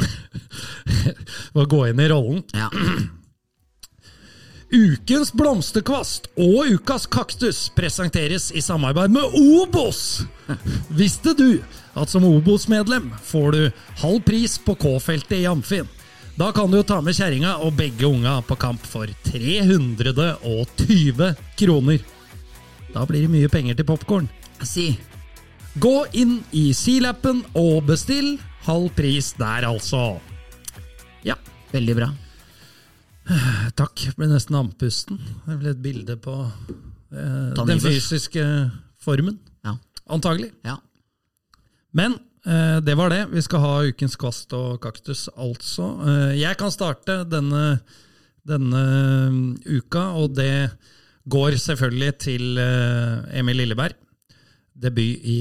[1.56, 2.42] Må gå inn i rollen.
[2.56, 2.68] Ja.
[4.76, 10.24] Ukens blomsterkvast og ukas kaktus presenteres i samarbeid med Obos!
[11.00, 11.60] Visste du
[11.96, 13.62] at som Obos-medlem får du
[14.02, 15.86] halv pris på K-feltet i Amfin?
[16.36, 22.02] Da kan du jo ta med kjerringa og begge unga på kamp for 320 kroner.
[22.92, 24.26] Da blir det mye penger til popkorn.
[24.60, 24.90] Si.
[25.80, 28.34] Gå inn i Silappen og bestill.
[28.66, 30.18] Halv pris der, altså.
[31.24, 31.38] Ja.
[31.72, 32.10] Veldig bra.
[33.80, 34.04] Takk.
[34.04, 35.20] Jeg ble nesten andpusten.
[35.46, 38.44] Det ble et bilde på eh, den fysiske
[39.02, 39.40] formen.
[39.64, 39.78] Ja.
[40.12, 40.52] Antagelig.
[40.68, 40.76] ja.
[41.96, 43.22] Men det var det.
[43.32, 45.88] Vi skal ha ukens kvast og kaktus, altså.
[46.06, 47.80] Eh, jeg kan starte denne,
[48.46, 48.82] denne
[49.32, 50.68] mm, uka, og det
[51.26, 53.96] går selvfølgelig til eh, Emil Lilleberg.
[54.76, 55.38] Debut i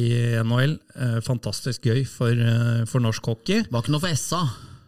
[0.47, 0.77] NHL.
[0.95, 3.65] Eh, fantastisk gøy for, eh, for norsk hockey.
[3.65, 4.41] Det Var ikke noe for SA.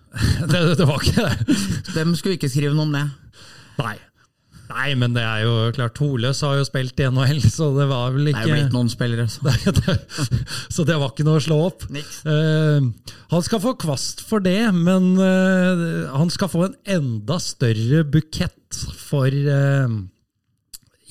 [0.52, 1.58] det, det var ikke det.
[1.94, 3.06] Dem skulle ikke skrive noe om det.
[3.78, 3.98] Nei.
[4.68, 8.12] Nei, men det er jo klart Holøs har jo spilt i NHL, så det var
[8.16, 9.28] vel ikke Det er jo blitt noen spillere.
[9.32, 9.44] Så.
[10.76, 11.86] Så det var ikke noe å slå opp.
[11.88, 18.04] Eh, han skal få kvast for det, men uh, han skal få en enda større
[18.08, 19.88] bukett for eh,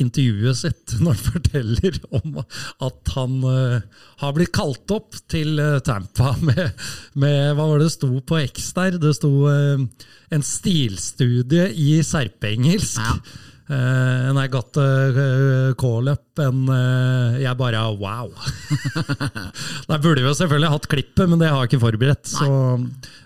[0.02, 5.78] intervjuet sitt når han forteller om at han uh, har blitt kalt opp til uh,
[5.84, 9.00] Tampa med, med Hva var det det sto på X der?
[9.02, 9.82] Det sto uh,
[10.32, 13.02] en stilstudie i serpeengelsk.
[13.02, 13.18] Ja.
[13.68, 18.30] A call up, and eh, jeg bare wow.
[19.88, 22.30] Der burde vi jo selvfølgelig hatt klippet, men det har jeg ikke forberedt.
[22.30, 22.46] Så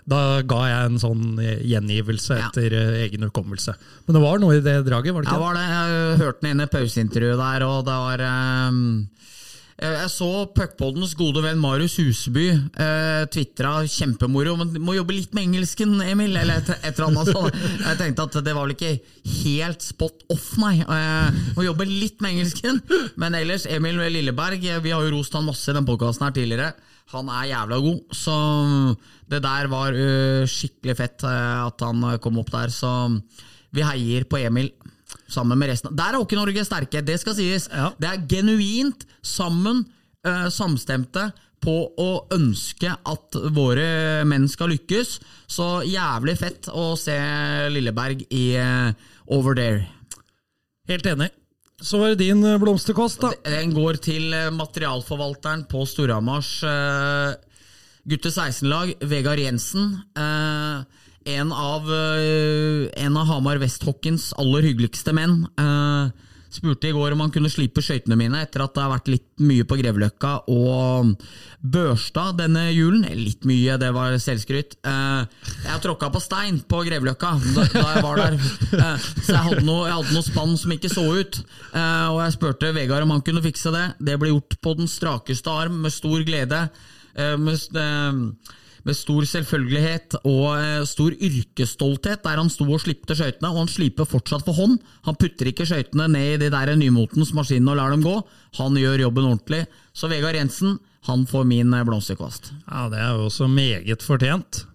[0.09, 2.87] da ga jeg en sånn gjengivelse etter ja.
[3.05, 3.75] egen hukommelse.
[4.07, 5.67] Men det var noe i det draget, var det Ja, var det.
[5.69, 8.81] Jeg hørte den inn i pauseintervjuet der, og det var ehm,
[9.79, 15.33] jeg jeg så Puckpoddens gode venn Marius Huseby eh, tvitra kjempemoro, men må jobbe litt
[15.37, 17.57] med engelsken, Emil, eller et, eller annet sånt.
[17.87, 18.93] Jeg tenkte at det var vel ikke
[19.45, 20.77] helt spot off, nei.
[20.83, 22.81] Eh, må jobbe litt med engelsken.
[23.21, 26.35] Men ellers, Emil Lilleberg, eh, vi har jo rost han masse i den podkasten her
[26.35, 26.73] tidligere.
[27.11, 28.35] Han er jævla god, så
[29.31, 32.71] det der var uh, skikkelig fett uh, at han eh, kom opp der.
[32.71, 32.89] Så
[33.75, 34.71] vi heier på Emil.
[35.31, 35.95] Sammen med resten.
[35.97, 37.69] Der er Hockey Norge sterke, det skal sies.
[37.71, 37.91] Ja.
[37.99, 39.85] Det er genuint sammen,
[40.27, 41.29] uh, samstemte
[41.61, 45.19] på å ønske at våre menn skal lykkes.
[45.51, 47.17] Så jævlig fett å se
[47.71, 48.89] Lilleberg i uh,
[49.31, 49.85] Over There.
[50.89, 51.29] Helt enig.
[51.81, 53.31] Så var det din eh, blomsterkost, da.
[53.41, 57.31] Den går til materialforvalteren på Storhamars uh,
[58.07, 59.95] gutte 16-lag, Vegard Jensen.
[60.17, 65.45] Eh, en av, eh, en av Hamar Westhockeys aller hyggeligste menn.
[65.59, 66.11] Eh,
[66.51, 69.39] spurte i går om han kunne slipe skøytene mine etter at det har vært litt
[69.39, 71.13] mye på Grevløkka og
[71.63, 73.05] Børstad denne julen.
[73.07, 74.75] Eh, Litt mye, det var selvskryt.
[74.83, 78.37] Jeg tråkka på stein på Grevløkka da, jeg var der.
[79.21, 81.39] Så jeg hadde, noe, jeg hadde noe spann som ikke så ut.
[81.75, 83.85] Og jeg spurte Vegard om han kunne fikse det.
[84.01, 86.65] Det ble gjort på den strakeste arm, med stor glede.
[87.15, 87.59] Med,
[88.87, 93.51] med stor selvfølgelighet og eh, stor yrkesstolthet, der han sto og slipte skøytene.
[93.51, 94.79] Og han sliper fortsatt for hånd.
[95.05, 98.15] Han putter ikke skøytene ned i de der nymotens maskinene og lar dem gå.
[98.57, 99.63] Han gjør jobben ordentlig.
[99.93, 100.79] Så Vegard Jensen,
[101.09, 102.51] han får min eh, blomsterkvast.
[102.67, 104.65] Ja, Det er jo også meget fortjent.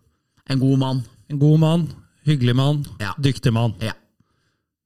[0.51, 1.05] En god mann.
[1.31, 1.89] En god mann,
[2.27, 3.13] hyggelig mann, Ja.
[3.19, 3.75] dyktig mann.
[3.83, 3.93] Ja.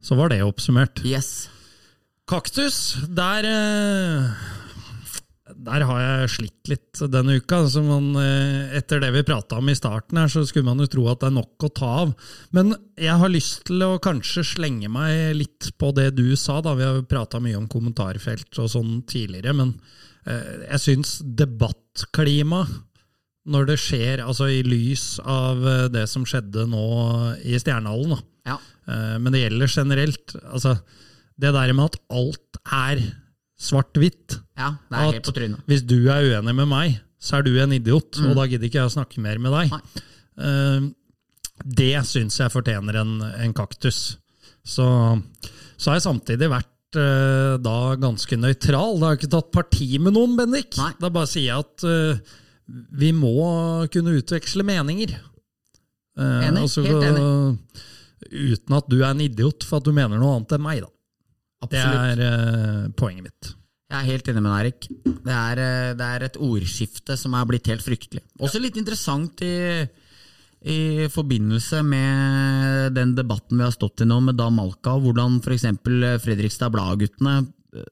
[0.03, 1.03] Så var det oppsummert.
[1.05, 1.51] Yes.
[2.31, 4.31] Kaktus, der eh,
[5.57, 7.63] Der har jeg slitt litt denne uka.
[7.65, 10.89] Altså man, eh, etter det vi prata om i starten, her, så skulle man jo
[10.91, 12.15] tro at det er nok å ta av.
[12.57, 16.61] Men jeg har lyst til å kanskje slenge meg litt på det du sa.
[16.61, 19.75] da Vi har prata mye om kommentarfelt og sånn tidligere, men
[20.27, 22.65] eh, jeg syns debattklima
[23.51, 26.87] når det skjer, altså i lys av eh, det som skjedde nå
[27.43, 28.21] i Stjernehallen, da.
[28.51, 28.61] Ja.
[28.91, 30.33] Men det gjelder generelt.
[30.51, 30.73] Altså,
[31.39, 33.03] det der med at alt er
[33.61, 35.61] svart-hvitt ja, det er helt på trynet.
[35.69, 38.81] Hvis du er uenig med meg, så er du en idiot, og da gidder ikke
[38.81, 39.75] jeg å snakke mer med deg.
[40.41, 40.89] Eh,
[41.61, 44.17] Det syns jeg fortjener en, en kaktus.
[44.65, 44.87] Så,
[45.77, 48.97] så har jeg samtidig vært uh, da ganske nøytral.
[48.97, 50.77] Da har jeg ikke tatt parti med noen, Bendik.
[50.81, 50.93] Nei.
[51.01, 52.39] Da bare sier jeg at uh,
[52.97, 53.35] vi må
[53.93, 55.13] kunne utveksle meninger.
[56.17, 57.85] Eh, Enig, Altså, Helt enig.
[58.31, 60.91] Uten at du er en idiot for at du mener noe annet enn meg, da.
[61.69, 63.55] Det er uh, poenget mitt.
[63.91, 64.87] Jeg er helt enig med Erik.
[65.03, 68.23] Det er, eh, det er et ordskifte som er blitt helt fryktelig.
[68.39, 69.83] Også litt interessant i,
[70.63, 75.67] i forbindelse med den debatten vi har stått i nå med Dan Malka, hvordan f.eks.
[76.23, 77.35] Fredrikstad Blad-guttene
[77.75, 77.91] eh,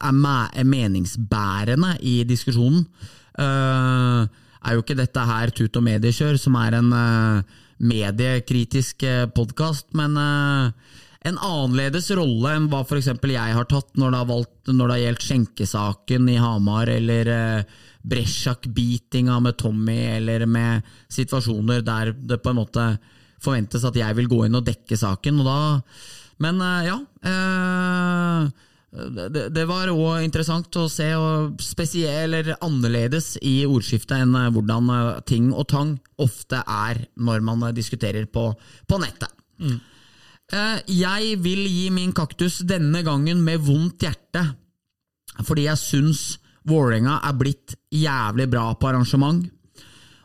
[0.00, 2.88] er, meningsbærende i diskusjonen.
[3.36, 4.24] Uh,
[4.64, 9.04] er jo ikke dette her Tut og mediekjør, som er en uh, mediekritisk
[9.36, 10.94] podkast, men eh,
[11.26, 13.08] en annerledes rolle enn hva f.eks.
[13.10, 17.30] jeg har tatt når det har, valgt, når det har gjeldt skjenkesaken i Hamar, eller
[17.32, 22.86] eh, Bresjak-beatinga med Tommy, eller med situasjoner der det på en måte
[23.42, 25.42] forventes at jeg vil gå inn og dekke saken.
[25.42, 25.58] Og da,
[26.44, 27.00] men eh, ja.
[27.32, 28.62] Eh,
[28.96, 34.48] det, det var òg interessant å se, og spesielt eller annerledes i ordskiftet enn eh,
[34.54, 38.48] hvordan eh, ting og tang ofte er når man eh, diskuterer på,
[38.86, 39.34] på nettet.
[39.60, 39.76] Eh,
[40.52, 44.44] Jeg vil gi min kaktus denne gangen med vondt hjerte,
[45.42, 46.24] fordi jeg syns
[46.66, 49.44] Vålerenga er blitt jævlig bra på arrangement.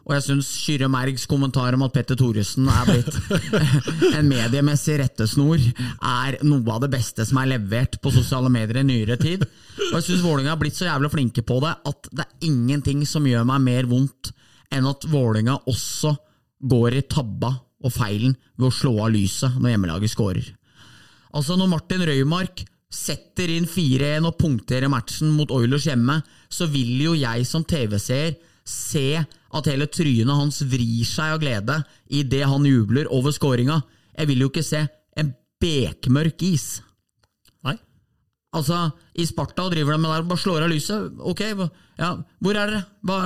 [0.02, 3.18] Og jeg syns Kyrre Mergs kommentar om at Petter Thoresen er blitt
[4.18, 8.88] en mediemessig rettesnor, er noe av det beste som er levert på sosiale medier i
[8.88, 9.45] nyere tid.
[9.91, 13.06] Og jeg syns Vålerenga er blitt så jævlig flinke på det at det er ingenting
[13.10, 14.34] som gjør meg mer vondt
[14.73, 16.15] enn at Vålerenga også
[16.72, 20.51] går i tabba og feilen ved å slå av lyset når hjemmelaget scorer.
[21.31, 26.19] Altså Når Martin Røymark setter inn 4-1 og punkterer matchen mot Oilers hjemme,
[26.51, 28.35] så vil jo jeg som TV-seer
[28.67, 31.79] se at hele trynet hans vrir seg av glede
[32.11, 33.79] idet han jubler over scoringa.
[34.17, 34.83] Jeg vil jo ikke se
[35.17, 35.31] en
[35.61, 36.81] bekmørk is.
[38.51, 38.77] Altså,
[39.15, 41.13] I Sparta driver de med der, bare slår av lyset.
[41.23, 41.39] Ok,
[42.01, 42.09] ja,
[42.43, 42.81] hvor er dere?
[43.07, 43.19] Hva,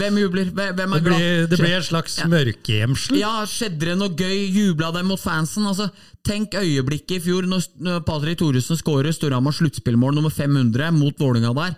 [0.00, 0.48] hvem jubler?
[0.56, 1.24] Hvem er glad?
[1.50, 2.28] det blir et slags Ja.
[2.32, 3.18] mørkegjemsel.
[3.20, 4.46] Ja, skjedde det noe gøy?
[4.54, 5.66] Jubla de mot fansen?
[5.68, 5.90] Altså,
[6.24, 11.76] tenk øyeblikket i fjor når Patrick Thoresen skårer Storhamar sluttspillmål nummer 500 mot Vålinga der,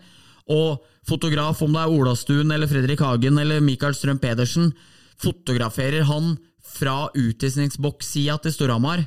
[0.50, 0.78] og
[1.10, 4.70] fotograf, om det er Olastuen eller Fredrik Hagen eller Mikael Strøm Pedersen,
[5.18, 6.36] fotograferer han
[6.70, 9.02] fra utvisningsbokssida til Storhamar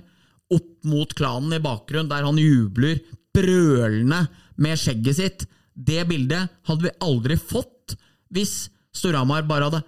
[0.52, 3.00] opp mot klanen i bakgrunnen, der han jubler
[3.34, 4.26] brølende
[4.62, 5.46] med skjegget sitt.
[5.74, 7.96] Det bildet hadde vi aldri fått
[8.34, 9.82] hvis Storhamar bare hadde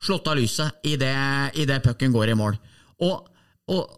[0.00, 2.56] slått av lyset idet i pucken går i mål.
[3.04, 3.26] Og,
[3.70, 3.96] og,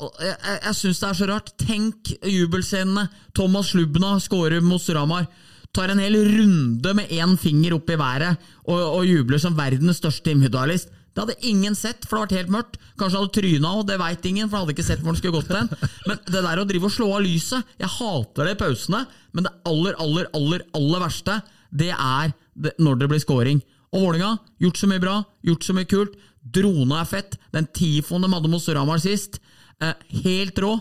[0.00, 1.52] og jeg, jeg- syns det er så rart.
[1.58, 3.08] Tenk jubelscenene.
[3.34, 5.26] Thomas Slubna scorer mot Storhamar.
[5.72, 8.36] Tar en hel runde med én finger opp i været
[8.66, 10.88] og, og jubler som verdens største individualist.
[11.20, 12.76] Det hadde ingen sett, for det hadde vært helt mørkt.
[12.96, 15.36] Kanskje hadde tryna òg, det veit ingen, for han hadde ikke sett hvor han skulle
[15.36, 15.68] gått hen.
[16.08, 19.02] Men det der å drive og slå av lyset Jeg hater det i pausene,
[19.36, 21.36] men det aller, aller, aller, aller verste,
[21.70, 23.60] det er det, når det blir scoring.
[23.92, 24.32] Og Vålinga,
[24.64, 26.16] gjort så mye bra, gjort så mye kult.
[26.40, 27.36] Drona er fett.
[27.52, 29.42] Den tifoen de hadde mot Storhamar sist,
[29.84, 29.92] eh,
[30.24, 30.78] helt rå.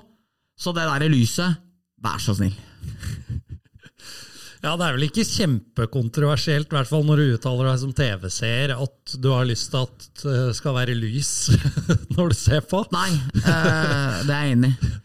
[0.60, 1.60] Så det der lyset,
[2.00, 2.56] vær så snill.
[4.60, 8.74] Ja, Det er vel ikke kjempekontroversielt, i hvert fall når du uttaler deg som TV-seer,
[8.76, 11.30] at du har lyst til at det skal være lys
[12.18, 12.84] når du ser på.
[12.92, 14.98] Nei, eh, det er jeg enig i.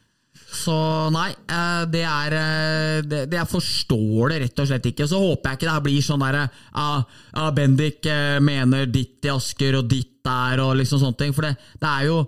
[0.54, 0.74] Så
[1.10, 5.08] nei, eh, det er eh, det, Jeg forstår det rett og slett ikke.
[5.10, 7.02] Så håper jeg ikke det her blir sånn derre ah,
[7.34, 11.34] ah, Bendik eh, mener ditt i Asker og ditt der, og liksom sånne ting.
[11.36, 12.20] For det, det er jo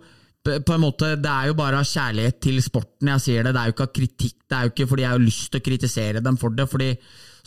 [0.66, 3.55] på en måte, det er jo bare av kjærlighet til sporten jeg sier det.
[3.56, 4.36] Det er jo ikke av kritikk.
[4.47, 6.68] Det er jo ikke fordi jeg har lyst til å kritisere dem for det.
[6.70, 6.90] fordi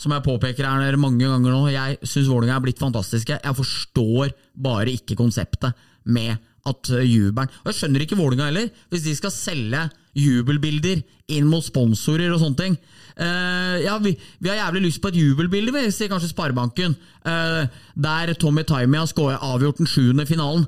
[0.00, 3.36] som jeg påpeker her mange ganger nå, jeg syns Vålerenga er blitt fantastiske.
[3.36, 5.76] Jeg forstår bare ikke konseptet
[6.08, 9.86] med at uh, jubelen Og jeg skjønner ikke Vålerenga heller, hvis de skal selge
[10.16, 12.76] jubelbilder inn mot sponsorer og sånne ting.
[13.14, 16.96] Uh, ja, vi, vi har jævlig lyst på et jubelbilde, Sier kanskje Sparebanken,
[17.28, 17.64] uh,
[17.94, 20.66] der Tommy Timey har avgjort den sjuende finalen.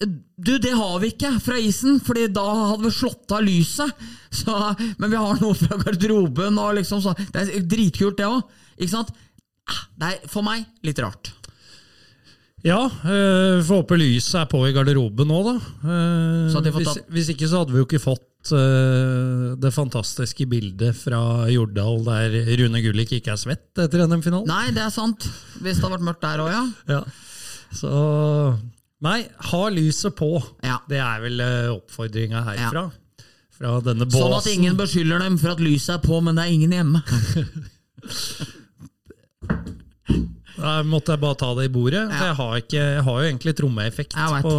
[0.00, 3.90] Du, det har vi ikke fra isen, Fordi da hadde vi slått av lyset.
[4.32, 4.54] Så,
[4.96, 6.56] men vi har noe fra garderoben.
[6.62, 7.12] Og liksom så.
[7.18, 8.40] Det er dritkult, det òg.
[9.70, 11.34] Ah, Det er for meg litt rart.
[12.64, 15.54] Ja, øh, får håpe lyset er på i garderoben nå, da.
[15.80, 20.44] Eh, Så at hvis, hvis ikke så hadde vi jo ikke fått øh, det fantastiske
[20.50, 24.48] bildet fra Jordal der Rune Gullik ikke er svett etter NM-finalen.
[24.50, 25.24] Nei, det er sant.
[25.60, 26.64] Hvis det hadde vært mørkt der òg, ja.
[26.98, 27.00] Ja.
[27.72, 27.94] Så
[29.00, 29.20] Nei,
[29.50, 30.28] ha lyset på.
[30.66, 30.78] Ja.
[30.90, 32.82] Det er vel uh, oppfordringa herfra.
[33.56, 34.20] Fra denne båsen.
[34.26, 37.00] Sånn at ingen beskylder dem for at lyset er på, men det er ingen hjemme.
[40.60, 42.02] Da måtte jeg bare ta det i bordet.
[42.10, 42.24] Ja.
[42.26, 44.54] Jeg, har ikke, jeg har jo egentlig trommeeffekt Jeg vet, på,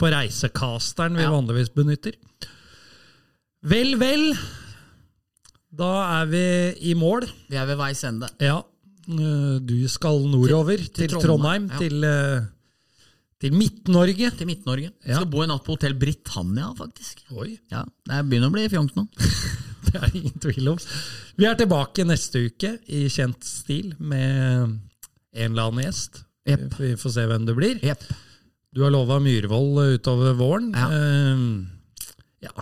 [0.00, 1.32] på reisecasteren vi Ja.
[1.34, 2.14] vanligvis benytter.
[3.68, 4.24] Vel, vel.
[5.72, 5.90] Da
[6.22, 6.44] er vi
[6.92, 7.26] i mål.
[7.50, 8.30] Vi er ved veis ende.
[8.40, 8.62] Ja.
[9.10, 11.78] eh, Du skal nordover, til, til Trondheim, Trondheim, ja.
[11.82, 12.48] til, eh,
[13.42, 14.30] til Midt-Norge.
[14.38, 14.92] Til Midt-Norge.
[15.02, 15.18] Ja.
[15.18, 17.24] Skal bo i natt på Hotell Britannia, faktisk.
[17.34, 19.06] Oi, Ja, Det begynner å bli fjongt nå.
[19.88, 20.82] det er ingen tvil om.
[21.40, 24.76] Vi er tilbake neste uke i kjent stil med
[25.32, 26.22] en eller annen gjest.
[26.48, 26.68] Yep.
[26.78, 27.80] Vi får se hvem det blir.
[27.82, 28.04] Yep.
[28.72, 30.70] Du har lova Myhrvold utover våren.
[30.76, 30.86] Ja.
[30.88, 31.66] Uh,
[32.42, 32.54] ja,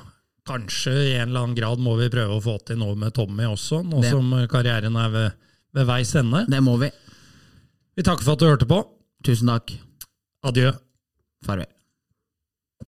[0.48, 3.46] kanskje i en eller annen grad må vi prøve å få til noe med Tommy
[3.48, 5.38] også, nå Det- som karrieren er ved,
[5.76, 6.46] ved veis ende.
[6.50, 6.90] Det må vi.
[7.96, 8.80] Vi takker for at du hørte på.
[9.24, 9.72] Tusen takk.
[10.42, 10.72] Adjø.
[11.44, 11.79] Farvel.